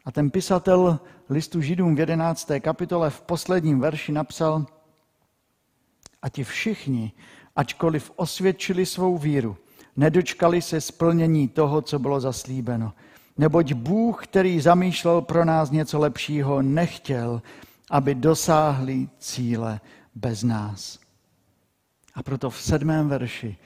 A 0.05 0.13
ten 0.13 0.31
pisatel 0.31 1.01
listu 1.31 1.61
Židům 1.61 1.97
v 1.97 1.99
11. 1.99 2.51
kapitole 2.61 3.11
v 3.11 3.21
posledním 3.21 3.81
verši 3.81 4.13
napsal, 4.13 4.67
a 6.23 6.29
ti 6.29 6.45
všichni, 6.45 7.13
ačkoliv 7.57 8.13
osvědčili 8.17 8.87
svou 8.87 9.19
víru, 9.19 9.57
nedočkali 9.97 10.63
se 10.63 10.81
splnění 10.81 11.49
toho, 11.49 11.83
co 11.83 11.99
bylo 11.99 12.21
zaslíbeno. 12.21 12.93
Neboť 13.39 13.73
Bůh, 13.73 14.27
který 14.27 14.61
zamýšlel 14.61 15.21
pro 15.21 15.45
nás 15.45 15.71
něco 15.71 15.99
lepšího, 15.99 16.63
nechtěl, 16.63 17.43
aby 17.91 18.15
dosáhli 18.15 19.09
cíle 19.19 19.81
bez 20.15 20.43
nás. 20.43 20.99
A 22.15 22.23
proto 22.23 22.51
v 22.51 22.61
sedmém 22.61 23.09
verši 23.09 23.57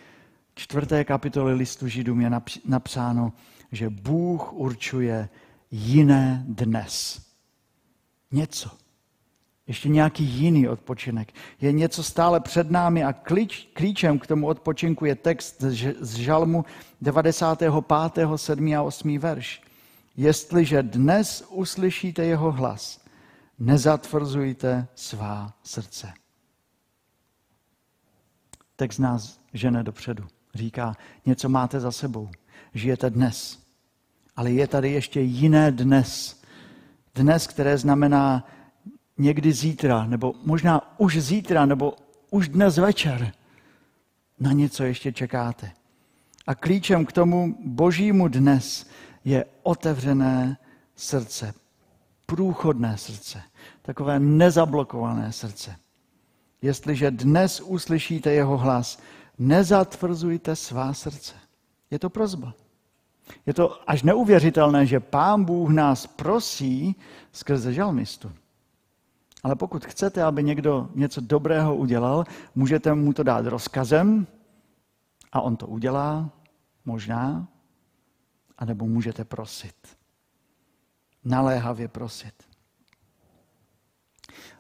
čtvrté 0.57 1.05
kapitoly 1.05 1.55
listu 1.55 1.89
Židům 1.89 2.21
je 2.21 2.31
napsáno, 2.65 3.33
že 3.73 3.91
Bůh 3.91 4.53
určuje 4.53 5.29
jiné 5.71 6.45
dnes. 6.49 7.23
Něco. 8.33 8.71
Ještě 9.67 9.89
nějaký 9.89 10.25
jiný 10.25 10.69
odpočinek. 10.69 11.33
Je 11.61 11.73
něco 11.73 12.03
stále 12.03 12.41
před 12.41 12.71
námi 12.71 13.05
a 13.05 13.13
klíč, 13.13 13.69
klíčem 13.73 14.19
k 14.19 14.27
tomu 14.27 14.47
odpočinku 14.47 15.05
je 15.05 15.15
text 15.15 15.61
z 16.01 16.15
žalmu 16.15 16.65
95., 17.01 17.73
7. 18.37 18.75
a 18.75 18.83
8. 18.83 19.19
verš. 19.19 19.63
Jestliže 20.17 20.83
dnes 20.83 21.45
uslyšíte 21.49 22.25
jeho 22.25 22.53
hlas, 22.53 23.05
nezatvrzujte 23.59 24.89
svá 24.95 25.55
srdce. 25.63 26.13
Text 28.77 28.99
nás 28.99 29.41
žene 29.53 29.83
dopředu. 29.83 30.36
Říká, 30.57 30.97
něco 31.27 31.49
máte 31.49 31.81
za 31.81 31.93
sebou. 31.93 32.29
Žijete 32.75 33.11
dnes. 33.11 33.59
Ale 34.37 34.51
je 34.51 34.67
tady 34.67 34.93
ještě 34.93 35.21
jiné 35.21 35.73
dnes. 35.73 36.41
Dnes, 37.15 37.47
které 37.47 37.79
znamená 37.79 38.49
někdy 39.19 39.53
zítra, 39.53 40.07
nebo 40.07 40.35
možná 40.45 41.01
už 41.01 41.19
zítra, 41.19 41.67
nebo 41.67 41.95
už 42.31 42.49
dnes 42.49 42.77
večer. 42.77 43.33
Na 44.41 44.53
něco 44.53 44.85
ještě 44.85 45.13
čekáte. 45.13 45.71
A 46.47 46.55
klíčem 46.55 47.07
k 47.07 47.13
tomu 47.13 47.57
božímu 47.65 48.29
dnes 48.29 48.87
je 49.25 49.45
otevřené 49.63 50.57
srdce, 50.97 51.55
průchodné 52.27 52.99
srdce, 52.99 53.43
takové 53.83 54.19
nezablokované 54.19 55.33
srdce. 55.33 55.77
Jestliže 56.63 57.11
dnes 57.11 57.61
uslyšíte 57.61 58.33
jeho 58.33 58.57
hlas, 58.59 58.99
nezatvrzujte 59.39 60.57
svá 60.57 60.95
srdce. 60.95 61.35
Je 61.91 61.99
to 61.99 62.11
prozba. 62.11 62.55
Je 63.47 63.55
to 63.55 63.91
až 63.91 64.03
neuvěřitelné, 64.03 64.87
že 64.87 65.01
Pán 65.01 65.45
Bůh 65.45 65.71
nás 65.71 66.07
prosí 66.07 66.97
skrze 67.33 67.73
žalmistu. 67.73 68.33
Ale 69.43 69.57
pokud 69.57 69.85
chcete, 69.85 70.23
aby 70.23 70.43
někdo 70.43 70.89
něco 70.95 71.21
dobrého 71.21 71.77
udělal, 71.77 72.25
můžete 72.55 72.95
mu 72.95 73.13
to 73.13 73.23
dát 73.23 73.47
rozkazem 73.47 74.27
a 75.33 75.41
on 75.41 75.57
to 75.57 75.67
udělá, 75.67 76.31
možná, 76.85 77.49
anebo 78.59 78.87
můžete 78.87 79.25
prosit. 79.25 79.97
Naléhavě 81.25 81.89
prosit. 81.89 82.46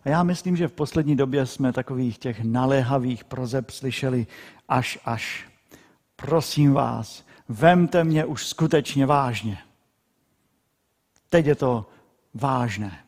A 0.04 0.09
já 0.09 0.23
myslím, 0.23 0.56
že 0.56 0.68
v 0.68 0.73
poslední 0.73 1.16
době 1.16 1.47
jsme 1.47 1.73
takových 1.73 2.18
těch 2.18 2.40
naléhavých 2.45 3.25
prozeb 3.25 3.71
slyšeli 3.71 4.26
až 4.68 4.99
až. 5.04 5.49
Prosím 6.16 6.73
vás, 6.73 7.25
vemte 7.49 8.04
mě 8.04 8.25
už 8.25 8.47
skutečně 8.47 9.06
vážně. 9.06 9.59
Teď 11.28 11.47
je 11.47 11.54
to 11.54 11.90
vážné. 12.35 13.04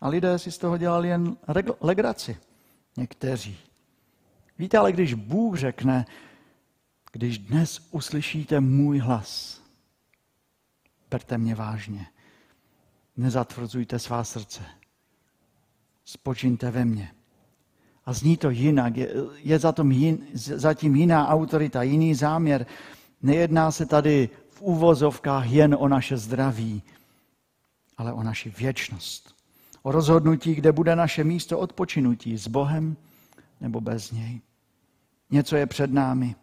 A 0.00 0.08
lidé 0.08 0.38
si 0.38 0.52
z 0.52 0.58
toho 0.58 0.78
dělali 0.78 1.08
jen 1.08 1.36
legraci. 1.80 2.36
Někteří. 2.96 3.58
Víte, 4.58 4.78
ale 4.78 4.92
když 4.92 5.14
Bůh 5.14 5.58
řekne, 5.58 6.06
když 7.12 7.38
dnes 7.38 7.88
uslyšíte 7.90 8.60
můj 8.60 8.98
hlas, 8.98 9.60
berte 11.10 11.38
mě 11.38 11.54
vážně. 11.54 12.06
Nezatvrzujte 13.16 13.98
svá 13.98 14.24
srdce. 14.24 14.64
Spočiňte 16.04 16.70
ve 16.70 16.84
mně. 16.84 17.10
A 18.04 18.12
zní 18.12 18.36
to 18.36 18.50
jinak, 18.50 18.96
je, 18.96 19.14
je 19.36 19.58
za 19.58 19.72
tom 19.72 19.92
jin, 19.92 20.18
zatím 20.34 20.94
jiná 20.94 21.28
autorita, 21.28 21.82
jiný 21.82 22.14
záměr. 22.14 22.66
Nejedná 23.22 23.70
se 23.70 23.86
tady 23.86 24.28
v 24.48 24.62
úvozovkách 24.62 25.50
jen 25.50 25.76
o 25.78 25.88
naše 25.88 26.16
zdraví, 26.16 26.82
ale 27.96 28.12
o 28.12 28.22
naši 28.22 28.50
věčnost. 28.58 29.34
O 29.82 29.92
rozhodnutí, 29.92 30.54
kde 30.54 30.72
bude 30.72 30.96
naše 30.96 31.24
místo 31.24 31.58
odpočinutí 31.58 32.36
s 32.38 32.48
Bohem 32.48 32.96
nebo 33.60 33.80
bez 33.80 34.10
něj. 34.10 34.40
Něco 35.30 35.56
je 35.56 35.66
před 35.66 35.92
námi. 35.92 36.34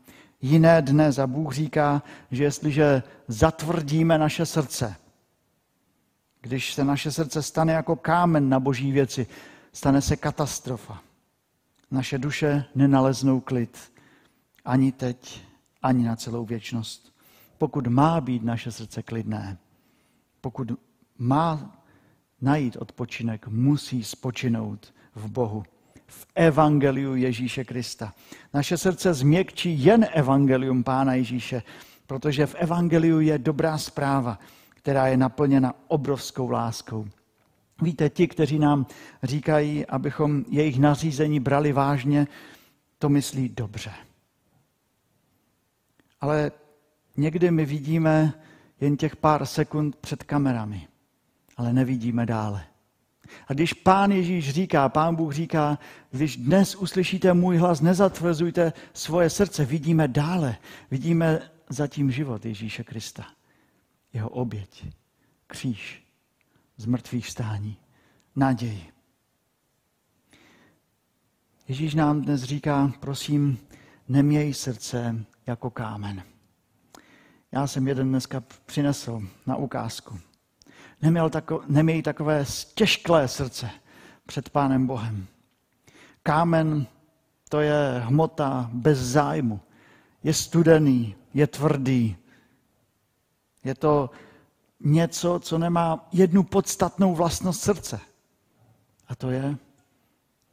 Jiné 0.41 0.81
dne 0.81 1.11
za 1.11 1.27
Bůh 1.27 1.53
říká, 1.53 2.03
že 2.31 2.43
jestliže 2.43 3.03
zatvrdíme 3.27 4.17
naše 4.17 4.45
srdce, 4.45 4.95
když 6.41 6.73
se 6.73 6.83
naše 6.83 7.11
srdce 7.11 7.43
stane 7.43 7.73
jako 7.73 7.95
kámen 7.95 8.49
na 8.49 8.59
boží 8.59 8.91
věci, 8.91 9.27
stane 9.73 10.01
se 10.01 10.15
katastrofa. 10.15 11.01
Naše 11.91 12.17
duše 12.17 12.65
nenaleznou 12.75 13.39
klid 13.39 13.91
ani 14.65 14.91
teď, 14.91 15.41
ani 15.81 16.03
na 16.03 16.15
celou 16.15 16.45
věčnost. 16.45 17.13
Pokud 17.57 17.87
má 17.87 18.21
být 18.21 18.43
naše 18.43 18.71
srdce 18.71 19.03
klidné, 19.03 19.57
pokud 20.41 20.71
má 21.17 21.77
najít 22.41 22.75
odpočinek, 22.75 23.47
musí 23.47 24.03
spočinout 24.03 24.93
v 25.15 25.29
Bohu, 25.29 25.63
v 26.07 26.27
evangeliu 26.35 27.15
Ježíše 27.15 27.63
Krista. 27.63 28.13
Naše 28.53 28.77
srdce 28.77 29.13
změkčí 29.13 29.83
jen 29.83 30.07
evangelium 30.13 30.83
Pána 30.83 31.13
Ježíše, 31.13 31.63
protože 32.07 32.45
v 32.45 32.55
evangeliu 32.55 33.19
je 33.19 33.37
dobrá 33.37 33.77
zpráva, 33.77 34.39
která 34.81 35.07
je 35.07 35.17
naplněna 35.17 35.73
obrovskou 35.87 36.49
láskou. 36.49 37.07
Víte, 37.81 38.09
ti, 38.09 38.27
kteří 38.27 38.59
nám 38.59 38.85
říkají, 39.23 39.85
abychom 39.85 40.45
jejich 40.49 40.79
nařízení 40.79 41.39
brali 41.39 41.73
vážně, 41.73 42.27
to 42.99 43.09
myslí 43.09 43.49
dobře. 43.49 43.91
Ale 46.21 46.51
někdy 47.17 47.51
my 47.51 47.65
vidíme 47.65 48.33
jen 48.81 48.97
těch 48.97 49.15
pár 49.15 49.45
sekund 49.45 49.95
před 49.95 50.23
kamerami, 50.23 50.87
ale 51.57 51.73
nevidíme 51.73 52.25
dále. 52.25 52.63
A 53.47 53.53
když 53.53 53.73
pán 53.73 54.11
Ježíš 54.11 54.49
říká, 54.49 54.89
pán 54.89 55.15
Bůh 55.15 55.33
říká, 55.33 55.79
když 56.11 56.37
dnes 56.37 56.75
uslyšíte 56.75 57.33
můj 57.33 57.57
hlas, 57.57 57.81
nezatvrzujte 57.81 58.73
svoje 58.93 59.29
srdce, 59.29 59.65
vidíme 59.65 60.07
dále, 60.07 60.55
vidíme 60.91 61.39
zatím 61.69 62.11
život 62.11 62.45
Ježíše 62.45 62.83
Krista, 62.83 63.25
jeho 64.13 64.29
oběť, 64.29 64.85
kříž, 65.47 66.03
zmrtvých 66.77 67.27
stání, 67.27 67.77
naději. 68.35 68.91
Ježíš 71.67 71.95
nám 71.95 72.21
dnes 72.21 72.43
říká, 72.43 72.91
prosím, 72.99 73.59
neměj 74.07 74.53
srdce 74.53 75.25
jako 75.47 75.69
kámen. 75.69 76.23
Já 77.51 77.67
jsem 77.67 77.87
jeden 77.87 78.09
dneska 78.09 78.43
přinesl 78.65 79.21
na 79.45 79.55
ukázku. 79.55 80.19
Neměl 81.01 81.29
tako, 81.29 81.63
neměj 81.67 82.01
takové 82.01 82.45
těžklé 82.75 83.27
srdce 83.27 83.69
před 84.25 84.49
Pánem 84.49 84.87
Bohem. 84.87 85.27
Kámen 86.23 86.87
to 87.49 87.59
je 87.59 88.01
hmota 88.05 88.69
bez 88.73 88.97
zájmu. 88.99 89.59
Je 90.23 90.33
studený, 90.33 91.15
je 91.33 91.47
tvrdý. 91.47 92.17
Je 93.63 93.75
to 93.75 94.09
něco, 94.79 95.39
co 95.39 95.57
nemá 95.57 96.07
jednu 96.11 96.43
podstatnou 96.43 97.15
vlastnost 97.15 97.61
srdce. 97.61 97.99
A 99.07 99.15
to 99.15 99.31
je 99.31 99.57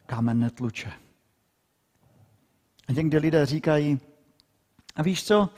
kámen 0.06 0.40
netluče. 0.40 0.92
A 2.88 2.92
někdy 2.92 3.18
lidé 3.18 3.46
říkají, 3.46 4.00
a 4.96 5.02
víš 5.02 5.24
co, 5.24 5.48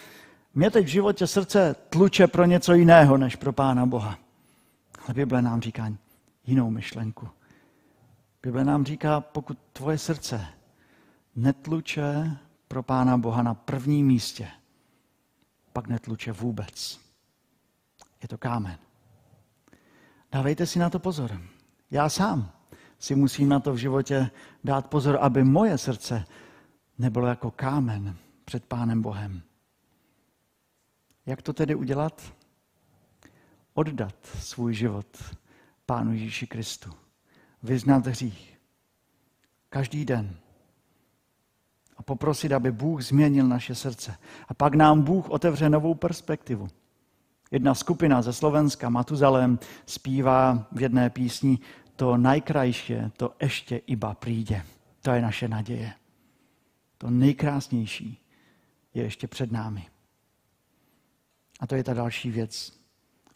mě 0.54 0.70
teď 0.70 0.86
v 0.86 0.88
životě 0.88 1.26
srdce 1.26 1.76
tluče 1.90 2.26
pro 2.26 2.44
něco 2.44 2.74
jiného, 2.74 3.16
než 3.16 3.36
pro 3.36 3.52
Pána 3.52 3.86
Boha. 3.86 4.18
Ale 5.06 5.14
Bible 5.14 5.42
nám 5.42 5.60
říká 5.60 5.92
jinou 6.46 6.70
myšlenku. 6.70 7.28
Bible 8.42 8.64
nám 8.64 8.84
říká, 8.84 9.20
pokud 9.20 9.58
tvoje 9.72 9.98
srdce 9.98 10.46
netluče 11.36 12.36
pro 12.68 12.82
Pána 12.82 13.18
Boha 13.18 13.42
na 13.42 13.54
prvním 13.54 14.06
místě, 14.06 14.48
pak 15.72 15.86
netluče 15.86 16.32
vůbec. 16.32 17.00
Je 18.22 18.28
to 18.28 18.38
kámen. 18.38 18.78
Dávejte 20.32 20.66
si 20.66 20.78
na 20.78 20.90
to 20.90 20.98
pozor. 20.98 21.42
Já 21.90 22.08
sám 22.08 22.52
si 22.98 23.14
musím 23.14 23.48
na 23.48 23.60
to 23.60 23.72
v 23.72 23.76
životě 23.76 24.30
dát 24.64 24.86
pozor, 24.86 25.18
aby 25.20 25.44
moje 25.44 25.78
srdce 25.78 26.24
nebylo 26.98 27.26
jako 27.26 27.50
kámen 27.50 28.16
před 28.44 28.64
Pánem 28.64 29.02
Bohem. 29.02 29.42
Jak 31.26 31.42
to 31.42 31.52
tedy 31.52 31.74
udělat? 31.74 32.32
Oddat 33.74 34.26
svůj 34.38 34.74
život 34.74 35.06
Pánu 35.86 36.12
Ježíši 36.12 36.46
Kristu. 36.46 36.90
Vyznat 37.62 38.06
hřích. 38.06 38.58
Každý 39.68 40.04
den. 40.04 40.36
A 41.96 42.02
poprosit, 42.02 42.52
aby 42.52 42.72
Bůh 42.72 43.02
změnil 43.02 43.48
naše 43.48 43.74
srdce. 43.74 44.16
A 44.48 44.54
pak 44.54 44.74
nám 44.74 45.02
Bůh 45.02 45.30
otevře 45.30 45.70
novou 45.70 45.94
perspektivu. 45.94 46.68
Jedna 47.50 47.74
skupina 47.74 48.22
ze 48.22 48.32
Slovenska, 48.32 48.88
Matuzalem, 48.88 49.58
zpívá 49.86 50.66
v 50.72 50.82
jedné 50.82 51.10
písni 51.10 51.58
to 51.96 52.16
nejkrajší, 52.16 52.94
to 53.16 53.34
ještě 53.42 53.76
iba 53.76 54.14
přijde. 54.14 54.62
To 55.02 55.10
je 55.10 55.22
naše 55.22 55.48
naděje. 55.48 55.92
To 56.98 57.10
nejkrásnější 57.10 58.18
je 58.94 59.02
ještě 59.02 59.26
před 59.26 59.52
námi. 59.52 59.86
A 61.60 61.66
to 61.66 61.74
je 61.74 61.84
ta 61.84 61.94
další 61.94 62.30
věc. 62.30 62.80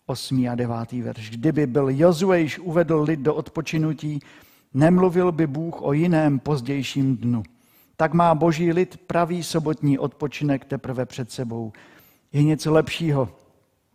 Osmý 0.06 0.48
a 0.48 0.54
devátý 0.54 1.02
verš. 1.02 1.30
Kdyby 1.30 1.66
byl 1.66 1.88
Jozue 1.90 2.40
již 2.40 2.58
uvedl 2.58 3.02
lid 3.02 3.20
do 3.20 3.34
odpočinutí, 3.34 4.20
nemluvil 4.74 5.32
by 5.32 5.46
Bůh 5.46 5.82
o 5.82 5.92
jiném 5.92 6.38
pozdějším 6.38 7.16
dnu. 7.16 7.42
Tak 7.96 8.12
má 8.12 8.34
boží 8.34 8.72
lid 8.72 8.96
pravý 9.06 9.42
sobotní 9.42 9.98
odpočinek 9.98 10.64
teprve 10.64 11.06
před 11.06 11.30
sebou. 11.30 11.72
Je 12.32 12.42
něco 12.42 12.72
lepšího, 12.72 13.28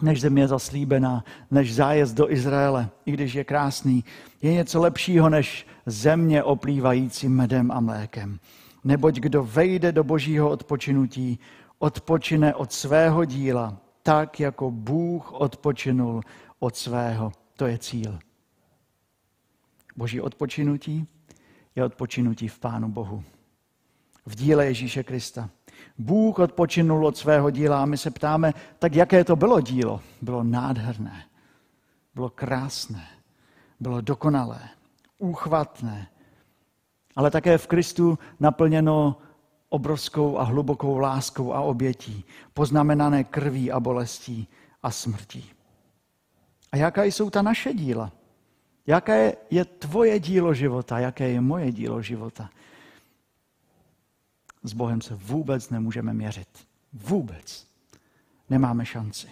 než 0.02 0.22
země 0.22 0.48
zaslíbená, 0.48 1.24
než 1.52 1.76
zájezd 1.76 2.16
do 2.16 2.32
Izraele, 2.32 2.90
i 3.06 3.12
když 3.12 3.34
je 3.34 3.44
krásný. 3.44 4.04
Je 4.42 4.54
něco 4.54 4.82
lepšího, 4.82 5.30
než 5.30 5.68
země 5.86 6.44
oplývající 6.44 7.30
medem 7.30 7.72
a 7.72 7.80
mlékem. 7.80 8.40
Neboť 8.84 9.16
kdo 9.16 9.44
vejde 9.44 9.92
do 9.92 10.04
božího 10.04 10.50
odpočinutí, 10.50 11.40
odpočine 11.80 12.56
od 12.56 12.72
svého 12.72 13.26
díla, 13.26 13.78
tak 14.04 14.40
jako 14.40 14.72
Bůh 14.72 15.34
odpočinul 15.34 16.22
od 16.60 16.76
svého. 16.76 17.32
To 17.56 17.66
je 17.66 17.78
cíl. 17.78 18.20
Boží 19.96 20.22
odpočinutí 20.22 21.08
je 21.76 21.86
odpočinutí 21.86 22.48
v 22.48 22.60
Pánu 22.60 22.90
Bohu. 22.90 23.24
V 24.26 24.36
díle 24.36 24.66
Ježíše 24.66 25.04
Krista. 25.04 25.50
Bůh 25.98 26.40
odpočinul 26.40 27.06
od 27.06 27.18
svého 27.18 27.50
díla 27.50 27.82
a 27.82 27.86
my 27.86 27.98
se 27.98 28.12
ptáme, 28.12 28.54
tak 28.80 28.96
jaké 28.96 29.24
to 29.24 29.36
bylo 29.36 29.62
dílo? 29.62 30.02
Bylo 30.22 30.44
nádherné, 30.44 31.24
bylo 32.16 32.30
krásné, 32.30 33.08
bylo 33.80 34.02
dokonalé, 34.02 34.60
úchvatné, 35.18 36.08
ale 37.16 37.32
také 37.32 37.58
v 37.58 37.68
Kristu 37.68 38.20
naplněno 38.40 39.16
obrovskou 39.70 40.38
a 40.38 40.44
hlubokou 40.44 40.98
láskou 40.98 41.54
a 41.54 41.62
obětí, 41.62 42.26
poznamenané 42.54 43.24
krví 43.24 43.72
a 43.72 43.80
bolestí 43.80 44.48
a 44.84 44.92
smrtí. 44.92 45.52
A 46.72 46.78
jaká 46.78 47.04
jsou 47.04 47.30
ta 47.30 47.42
naše 47.42 47.74
díla? 47.74 48.12
Jaké 48.88 49.36
je 49.50 49.66
tvoje 49.66 50.20
dílo 50.20 50.54
života? 50.54 51.00
Jaké 51.00 51.30
je 51.30 51.42
moje 51.42 51.72
dílo 51.72 52.02
života? 52.02 52.50
S 54.64 54.74
Bohem 54.74 55.02
se 55.02 55.16
vůbec 55.16 55.70
nemůžeme 55.70 56.14
měřit. 56.14 56.48
Vůbec. 56.94 57.68
Nemáme 58.50 58.86
šanci. 58.86 59.28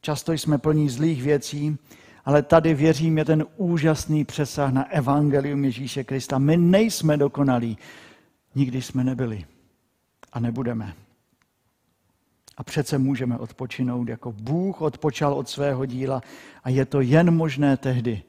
Často 0.00 0.32
jsme 0.32 0.58
plní 0.58 0.88
zlých 0.88 1.22
věcí, 1.22 1.78
ale 2.24 2.42
tady 2.42 2.74
věřím 2.74 3.18
je 3.18 3.24
ten 3.24 3.44
úžasný 3.56 4.24
přesah 4.24 4.72
na 4.72 4.90
evangelium 4.90 5.64
Ježíše 5.64 6.04
Krista. 6.04 6.38
My 6.38 6.56
nejsme 6.56 7.16
dokonalí. 7.16 7.78
Nikdy 8.54 8.82
jsme 8.82 9.04
nebyli 9.04 9.44
a 10.32 10.40
nebudeme. 10.40 10.94
A 12.56 12.64
přece 12.64 12.98
můžeme 12.98 13.38
odpočinout, 13.38 14.08
jako 14.08 14.32
Bůh 14.32 14.80
odpočal 14.80 15.34
od 15.34 15.48
svého 15.48 15.86
díla 15.86 16.22
a 16.64 16.68
je 16.68 16.84
to 16.84 17.00
jen 17.00 17.30
možné 17.30 17.76
tehdy, 17.76 18.22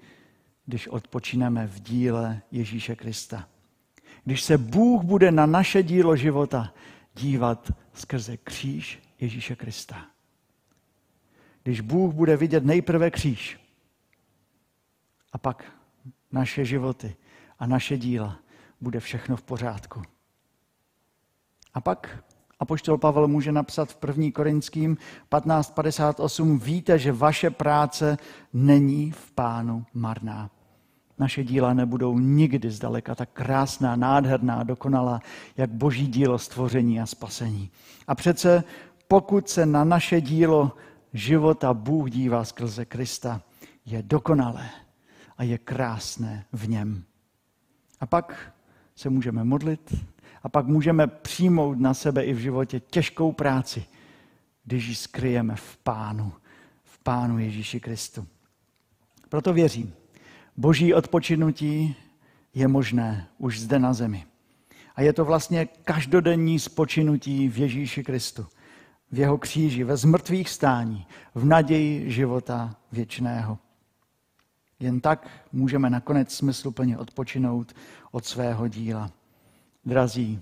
když 0.65 0.87
odpočineme 0.87 1.67
v 1.67 1.79
díle 1.79 2.41
Ježíše 2.51 2.95
Krista. 2.95 3.47
Když 4.25 4.41
se 4.41 4.57
Bůh 4.57 5.03
bude 5.03 5.31
na 5.31 5.45
naše 5.45 5.83
dílo 5.83 6.15
života 6.15 6.73
dívat 7.15 7.71
skrze 7.93 8.37
kříž 8.37 8.99
Ježíše 9.19 9.55
Krista. 9.55 10.05
Když 11.63 11.81
Bůh 11.81 12.13
bude 12.13 12.37
vidět 12.37 12.65
nejprve 12.65 13.11
kříž 13.11 13.59
a 15.33 15.37
pak 15.37 15.71
naše 16.31 16.65
životy 16.65 17.15
a 17.59 17.67
naše 17.67 17.97
díla, 17.97 18.39
bude 18.81 18.99
všechno 18.99 19.37
v 19.37 19.41
pořádku. 19.41 20.01
A 21.73 21.81
pak 21.81 22.23
Apoštol 22.59 22.97
Pavel 22.97 23.27
může 23.27 23.51
napsat 23.51 23.93
v 23.93 23.97
1. 24.07 24.31
Korinským 24.33 24.97
15.58, 25.31 26.59
víte, 26.59 26.99
že 26.99 27.11
vaše 27.11 27.49
práce 27.49 28.17
není 28.53 29.11
v 29.11 29.31
pánu 29.31 29.85
marná. 29.93 30.49
Naše 31.19 31.43
díla 31.43 31.73
nebudou 31.73 32.19
nikdy 32.19 32.71
zdaleka 32.71 33.15
tak 33.15 33.29
krásná, 33.33 33.95
nádherná, 33.95 34.63
dokonalá, 34.63 35.21
jak 35.57 35.69
boží 35.69 36.07
dílo 36.07 36.39
stvoření 36.39 37.01
a 37.01 37.05
spasení. 37.05 37.71
A 38.07 38.15
přece 38.15 38.63
pokud 39.07 39.49
se 39.49 39.65
na 39.65 39.83
naše 39.83 40.21
dílo 40.21 40.71
života 41.13 41.73
Bůh 41.73 42.09
dívá 42.09 42.43
skrze 42.43 42.85
Krista, 42.85 43.41
je 43.85 44.03
dokonalé 44.03 44.69
a 45.37 45.43
je 45.43 45.57
krásné 45.57 46.45
v 46.53 46.69
něm. 46.69 47.03
A 47.99 48.05
pak 48.05 48.53
se 48.95 49.09
můžeme 49.09 49.43
modlit 49.43 49.95
a 50.43 50.49
pak 50.49 50.67
můžeme 50.67 51.07
přijmout 51.07 51.79
na 51.79 51.93
sebe 51.93 52.23
i 52.23 52.33
v 52.33 52.37
životě 52.37 52.79
těžkou 52.79 53.31
práci, 53.31 53.85
když 54.63 54.87
ji 54.87 54.95
skryjeme 54.95 55.55
v 55.55 55.77
Pánu, 55.77 56.33
v 56.83 56.99
Pánu 56.99 57.39
Ježíši 57.39 57.79
Kristu. 57.79 58.27
Proto 59.29 59.53
věřím, 59.53 59.93
boží 60.57 60.93
odpočinutí 60.93 61.95
je 62.53 62.67
možné 62.67 63.27
už 63.37 63.59
zde 63.59 63.79
na 63.79 63.93
zemi. 63.93 64.25
A 64.95 65.01
je 65.01 65.13
to 65.13 65.25
vlastně 65.25 65.65
každodenní 65.65 66.59
spočinutí 66.59 67.49
v 67.49 67.57
Ježíši 67.57 68.03
Kristu, 68.03 68.45
v 69.11 69.19
jeho 69.19 69.37
kříži, 69.37 69.83
ve 69.83 69.97
zmrtvých 69.97 70.49
stání, 70.49 71.07
v 71.35 71.45
naději 71.45 72.11
života 72.11 72.75
věčného. 72.91 73.57
Jen 74.79 75.01
tak 75.01 75.27
můžeme 75.51 75.89
nakonec 75.89 76.35
smysluplně 76.35 76.97
odpočinout 76.97 77.73
od 78.11 78.25
svého 78.25 78.67
díla. 78.67 79.11
Drazí, 79.85 80.41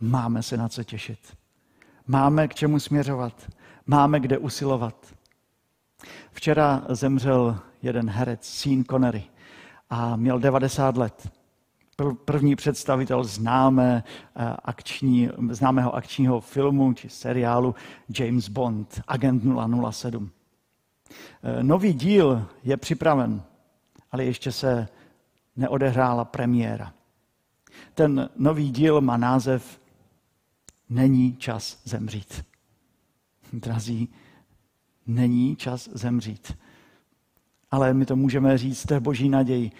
máme 0.00 0.42
se 0.42 0.56
na 0.56 0.68
co 0.68 0.84
těšit. 0.84 1.36
Máme 2.06 2.48
k 2.48 2.54
čemu 2.54 2.80
směřovat. 2.80 3.52
Máme 3.86 4.20
kde 4.20 4.38
usilovat. 4.38 5.15
Včera 6.32 6.84
zemřel 6.88 7.58
jeden 7.82 8.10
herec, 8.10 8.46
Sean 8.48 8.84
Connery, 8.84 9.24
a 9.90 10.16
měl 10.16 10.38
90 10.38 10.96
let. 10.96 11.28
První 12.24 12.56
představitel 12.56 13.24
známé 13.24 14.04
eh, 14.36 14.56
akční, 14.64 15.30
známého 15.50 15.94
akčního 15.94 16.40
filmu 16.40 16.92
či 16.92 17.08
seriálu 17.08 17.74
James 18.18 18.48
Bond, 18.48 19.00
Agent 19.08 19.42
007. 19.90 20.30
Eh, 21.42 21.62
nový 21.62 21.92
díl 21.92 22.46
je 22.64 22.76
připraven, 22.76 23.42
ale 24.12 24.24
ještě 24.24 24.52
se 24.52 24.88
neodehrála 25.56 26.24
premiéra. 26.24 26.92
Ten 27.94 28.28
nový 28.36 28.70
díl 28.70 29.00
má 29.00 29.16
název 29.16 29.78
Není 30.88 31.36
čas 31.36 31.78
zemřít. 31.84 32.44
Drazí, 33.52 34.08
není 35.06 35.56
čas 35.56 35.88
zemřít. 35.92 36.56
Ale 37.70 37.94
my 37.94 38.06
to 38.06 38.16
můžeme 38.16 38.58
říct, 38.58 38.86
to 38.86 38.94
je 38.94 39.00
boží 39.00 39.28
naději. 39.28 39.70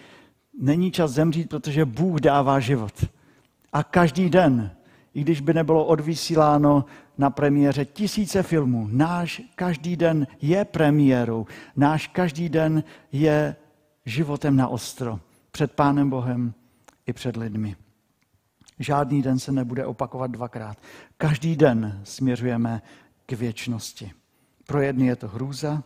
Není 0.59 0.91
čas 0.91 1.11
zemřít, 1.11 1.49
protože 1.49 1.85
Bůh 1.85 2.19
dává 2.19 2.59
život. 2.59 3.05
A 3.73 3.83
každý 3.83 4.29
den, 4.29 4.71
i 5.13 5.21
když 5.21 5.41
by 5.41 5.53
nebylo 5.53 5.85
odvysíláno 5.85 6.85
na 7.17 7.29
premiéře 7.29 7.85
tisíce 7.85 8.43
filmů, 8.43 8.87
náš 8.91 9.41
každý 9.55 9.95
den 9.95 10.27
je 10.41 10.65
premiérou. 10.65 11.45
Náš 11.75 12.07
každý 12.07 12.49
den 12.49 12.83
je 13.11 13.55
životem 14.05 14.55
na 14.55 14.67
ostro. 14.67 15.19
Před 15.51 15.71
Pánem 15.71 16.09
Bohem 16.09 16.53
i 17.07 17.13
před 17.13 17.37
lidmi. 17.37 17.75
Žádný 18.79 19.21
den 19.21 19.39
se 19.39 19.51
nebude 19.51 19.85
opakovat 19.85 20.31
dvakrát. 20.31 20.77
Každý 21.17 21.55
den 21.55 22.01
směřujeme 22.03 22.81
k 23.25 23.31
věčnosti. 23.31 24.11
Pro 24.67 24.81
jedny 24.81 25.05
je 25.05 25.15
to 25.15 25.27
hrůza, 25.27 25.83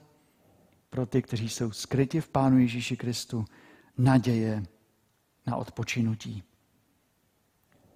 pro 0.89 1.05
ty, 1.05 1.21
kteří 1.21 1.49
jsou 1.49 1.71
skryti 1.71 2.21
v 2.21 2.29
Pánu 2.29 2.59
Ježíši 2.59 2.97
Kristu, 2.97 3.45
naděje 3.97 4.63
na 5.47 5.55
odpočinutí. 5.55 6.43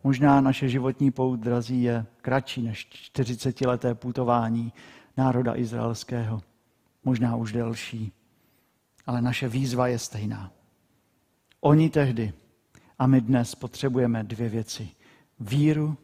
Možná 0.03 0.41
naše 0.41 0.69
životní 0.69 1.11
pout, 1.11 1.39
drazí, 1.39 1.83
je 1.83 2.05
kratší 2.21 2.61
než 2.61 2.89
40-leté 3.13 3.95
putování 3.95 4.73
národa 5.17 5.55
izraelského. 5.55 6.41
Možná 7.03 7.35
už 7.35 7.51
delší. 7.51 8.11
Ale 9.05 9.21
naše 9.21 9.47
výzva 9.47 9.87
je 9.87 9.99
stejná. 9.99 10.51
Oni 11.61 11.89
tehdy 11.89 12.33
a 12.99 13.07
my 13.07 13.21
dnes 13.21 13.55
potřebujeme 13.55 14.23
dvě 14.23 14.49
věci. 14.49 14.89
Víru 15.39 15.97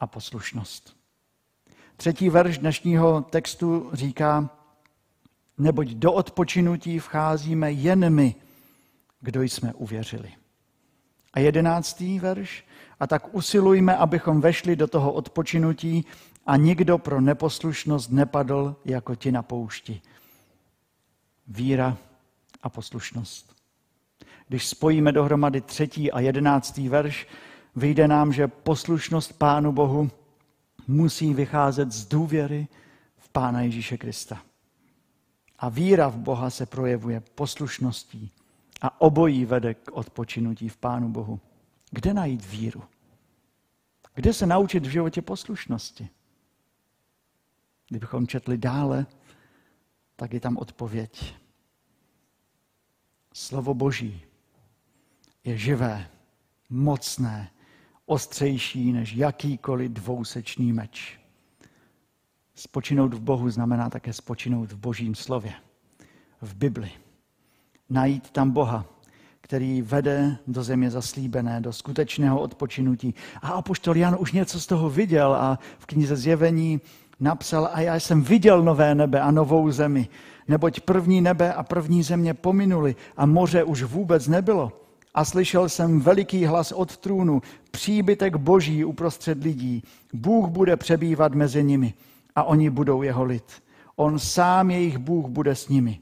a 0.00 0.06
poslušnost. 0.06 0.93
Třetí 1.96 2.28
verš 2.28 2.58
dnešního 2.58 3.22
textu 3.22 3.90
říká, 3.92 4.50
neboť 5.58 5.88
do 5.88 6.12
odpočinutí 6.12 6.98
vcházíme 6.98 7.72
jen 7.72 8.14
my, 8.14 8.34
kdo 9.20 9.42
jsme 9.42 9.74
uvěřili. 9.74 10.32
A 11.32 11.40
jedenáctý 11.40 12.18
verš, 12.18 12.64
a 13.00 13.06
tak 13.06 13.34
usilujme, 13.34 13.96
abychom 13.96 14.40
vešli 14.40 14.76
do 14.76 14.86
toho 14.86 15.12
odpočinutí 15.12 16.04
a 16.46 16.56
nikdo 16.56 16.98
pro 16.98 17.20
neposlušnost 17.20 18.10
nepadl 18.10 18.76
jako 18.84 19.14
ti 19.14 19.32
na 19.32 19.42
poušti. 19.42 20.02
Víra 21.46 21.96
a 22.62 22.68
poslušnost. 22.68 23.54
Když 24.48 24.68
spojíme 24.68 25.12
dohromady 25.12 25.60
třetí 25.60 26.12
a 26.12 26.20
jedenáctý 26.20 26.88
verš, 26.88 27.26
vyjde 27.76 28.08
nám, 28.08 28.32
že 28.32 28.48
poslušnost 28.48 29.38
Pánu 29.38 29.72
Bohu 29.72 30.10
musí 30.88 31.34
vycházet 31.34 31.92
z 31.92 32.06
důvěry 32.06 32.68
v 33.16 33.28
Pána 33.28 33.60
Ježíše 33.60 33.96
Krista. 33.96 34.42
A 35.58 35.68
víra 35.68 36.08
v 36.08 36.16
Boha 36.16 36.50
se 36.50 36.66
projevuje 36.66 37.20
poslušností 37.20 38.30
a 38.82 39.00
obojí 39.00 39.44
vede 39.44 39.74
k 39.74 39.92
odpočinutí 39.92 40.68
v 40.68 40.76
Pánu 40.76 41.08
Bohu. 41.08 41.40
Kde 41.90 42.14
najít 42.14 42.46
víru? 42.46 42.82
Kde 44.14 44.32
se 44.32 44.46
naučit 44.46 44.86
v 44.86 44.90
životě 44.90 45.22
poslušnosti? 45.22 46.08
Kdybychom 47.88 48.26
četli 48.26 48.58
dále, 48.58 49.06
tak 50.16 50.32
je 50.32 50.40
tam 50.40 50.56
odpověď. 50.56 51.34
Slovo 53.32 53.74
Boží 53.74 54.22
je 55.44 55.58
živé, 55.58 56.10
mocné, 56.70 57.50
ostřejší 58.06 58.92
než 58.92 59.14
jakýkoliv 59.14 59.90
dvousečný 59.90 60.72
meč. 60.72 61.20
Spočinout 62.54 63.14
v 63.14 63.20
Bohu 63.20 63.50
znamená 63.50 63.90
také 63.90 64.12
spočinout 64.12 64.72
v 64.72 64.76
Božím 64.76 65.14
slově, 65.14 65.52
v 66.42 66.54
Bibli. 66.54 66.90
Najít 67.90 68.30
tam 68.30 68.50
Boha, 68.50 68.84
který 69.40 69.82
vede 69.82 70.36
do 70.46 70.62
země 70.62 70.90
zaslíbené, 70.90 71.60
do 71.60 71.72
skutečného 71.72 72.40
odpočinutí. 72.40 73.14
A 73.42 73.48
apoštol 73.48 73.96
Jan 73.96 74.16
už 74.18 74.32
něco 74.32 74.60
z 74.60 74.66
toho 74.66 74.90
viděl 74.90 75.34
a 75.34 75.58
v 75.78 75.86
knize 75.86 76.16
Zjevení 76.16 76.80
napsal, 77.20 77.68
a 77.72 77.80
já 77.80 77.96
jsem 77.96 78.22
viděl 78.22 78.62
nové 78.62 78.94
nebe 78.94 79.20
a 79.20 79.30
novou 79.30 79.70
zemi, 79.70 80.08
neboť 80.48 80.80
první 80.80 81.20
nebe 81.20 81.54
a 81.54 81.62
první 81.62 82.02
země 82.02 82.34
pominuli 82.34 82.96
a 83.16 83.26
moře 83.26 83.64
už 83.64 83.82
vůbec 83.82 84.28
nebylo. 84.28 84.83
A 85.14 85.24
slyšel 85.24 85.68
jsem 85.68 86.00
veliký 86.00 86.44
hlas 86.44 86.72
od 86.72 86.96
trůnu, 86.96 87.42
příbytek 87.70 88.36
boží 88.36 88.84
uprostřed 88.84 89.44
lidí. 89.44 89.82
Bůh 90.12 90.48
bude 90.48 90.76
přebývat 90.76 91.34
mezi 91.34 91.64
nimi 91.64 91.94
a 92.34 92.42
oni 92.42 92.70
budou 92.70 93.02
jeho 93.02 93.24
lid. 93.24 93.62
On 93.96 94.18
sám 94.18 94.70
jejich 94.70 94.98
Bůh 94.98 95.26
bude 95.26 95.54
s 95.54 95.68
nimi 95.68 96.00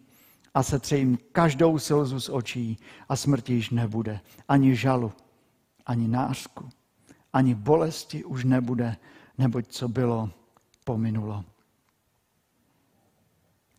a 0.55 0.62
se 0.62 0.96
jim 0.96 1.18
každou 1.33 1.79
slzu 1.79 2.20
z 2.20 2.29
očí 2.29 2.79
a 3.09 3.16
smrti 3.16 3.53
již 3.53 3.70
nebude. 3.70 4.20
Ani 4.48 4.77
žalu, 4.77 5.12
ani 5.87 6.09
nářku, 6.09 6.68
ani 7.33 7.55
bolesti 7.55 8.25
už 8.25 8.44
nebude, 8.44 8.96
neboť 9.38 9.66
co 9.68 9.88
bylo, 9.88 10.31
pominulo. 10.85 11.44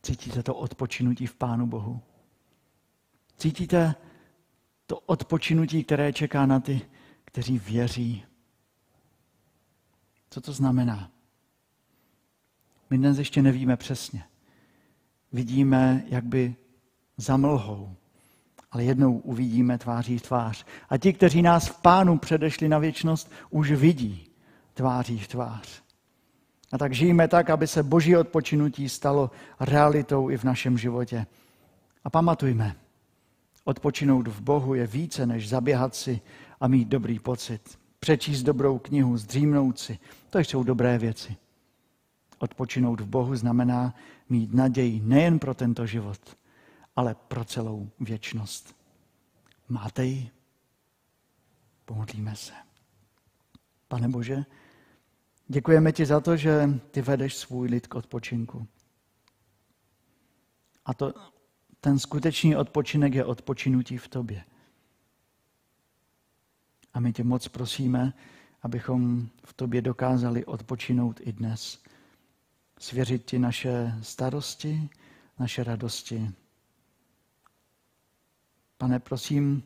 Cítíte 0.04 0.44
to 0.44 0.56
odpočinutí 0.56 1.28
v 1.28 1.36
Pánu 1.36 1.68
Bohu? 1.68 2.02
Cítíte 3.38 3.96
to 4.88 5.00
odpočinutí, 5.00 5.84
které 5.84 6.14
čeká 6.14 6.46
na 6.46 6.60
ty, 6.60 6.82
kteří 7.26 7.60
věří? 7.60 8.24
Co 10.30 10.42
to 10.42 10.54
znamená? 10.54 11.12
My 12.90 12.98
dnes 12.98 13.18
ještě 13.18 13.42
nevíme 13.42 13.78
přesně. 13.78 14.24
Vidíme, 15.32 16.04
jak 16.08 16.24
by 16.24 16.56
zamlhou, 17.18 17.96
ale 18.72 18.84
jednou 18.84 19.18
uvidíme 19.18 19.78
tváří 19.78 20.20
tvář. 20.20 20.66
A 20.90 20.98
ti, 20.98 21.14
kteří 21.14 21.42
nás 21.42 21.68
v 21.68 21.82
Pánu 21.82 22.18
předešli 22.18 22.70
na 22.70 22.80
věčnost, 22.80 23.32
už 23.50 23.72
vidí 23.72 24.30
tváří 24.74 25.20
v 25.20 25.28
tvář. 25.28 25.84
A 26.72 26.78
tak 26.78 26.94
žijeme 26.94 27.28
tak, 27.28 27.50
aby 27.50 27.68
se 27.68 27.84
boží 27.84 28.18
odpočinutí 28.18 28.90
stalo 28.90 29.32
realitou 29.60 30.30
i 30.30 30.38
v 30.38 30.44
našem 30.44 30.78
životě. 30.78 31.26
A 32.04 32.10
pamatujme, 32.10 32.76
odpočinout 33.64 34.28
v 34.28 34.42
Bohu 34.42 34.74
je 34.74 34.88
více, 34.88 35.26
než 35.26 35.50
zaběhat 35.50 35.96
si 35.96 36.22
a 36.60 36.68
mít 36.68 36.88
dobrý 36.88 37.20
pocit. 37.20 37.80
Přečíst 38.00 38.44
dobrou 38.44 38.80
knihu, 38.80 39.18
zdřímnout 39.18 39.80
si, 39.80 40.00
to 40.30 40.40
jsou 40.40 40.64
dobré 40.64 40.98
věci. 40.98 41.36
Odpočinout 42.40 43.00
v 43.02 43.06
Bohu 43.06 43.36
znamená 43.36 43.96
mít 44.30 44.54
naději 44.54 45.02
nejen 45.02 45.40
pro 45.40 45.54
tento 45.54 45.86
život, 45.86 46.38
ale 46.96 47.16
pro 47.16 47.46
celou 47.46 47.90
věčnost. 48.00 48.76
Máte 49.70 50.06
ji? 50.06 50.30
Pomodlíme 51.86 52.36
se. 52.36 52.54
Pane 53.88 54.08
Bože, 54.10 54.46
děkujeme 55.48 55.92
ti 55.92 56.06
za 56.06 56.20
to, 56.20 56.38
že 56.38 56.70
ty 56.92 57.02
vedeš 57.02 57.36
svůj 57.36 57.68
lid 57.68 57.88
k 57.88 57.96
odpočinku. 57.96 58.68
A 60.86 60.94
to, 60.94 61.14
ten 61.84 62.00
skutečný 62.00 62.56
odpočinek 62.56 63.14
je 63.14 63.26
odpočinutí 63.26 63.98
v 63.98 64.08
tobě. 64.08 64.44
A 66.94 67.00
my 67.00 67.14
tě 67.14 67.24
moc 67.24 67.48
prosíme, 67.48 68.14
abychom 68.62 69.28
v 69.46 69.54
tobě 69.54 69.82
dokázali 69.82 70.46
odpočinout 70.46 71.20
i 71.24 71.34
dnes. 71.34 71.80
Svěřit 72.80 73.26
ti 73.26 73.40
naše 73.40 73.96
starosti, 74.02 74.90
naše 75.40 75.64
radosti. 75.64 76.32
Pane, 78.78 79.00
prosím, 79.00 79.64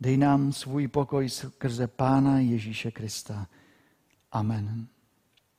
dej 0.00 0.16
nám 0.16 0.52
svůj 0.52 0.88
pokoj 0.88 1.28
skrze 1.28 1.86
Pána 1.86 2.38
Ježíše 2.38 2.90
Krista. 2.90 3.48
Amen. 4.32 4.88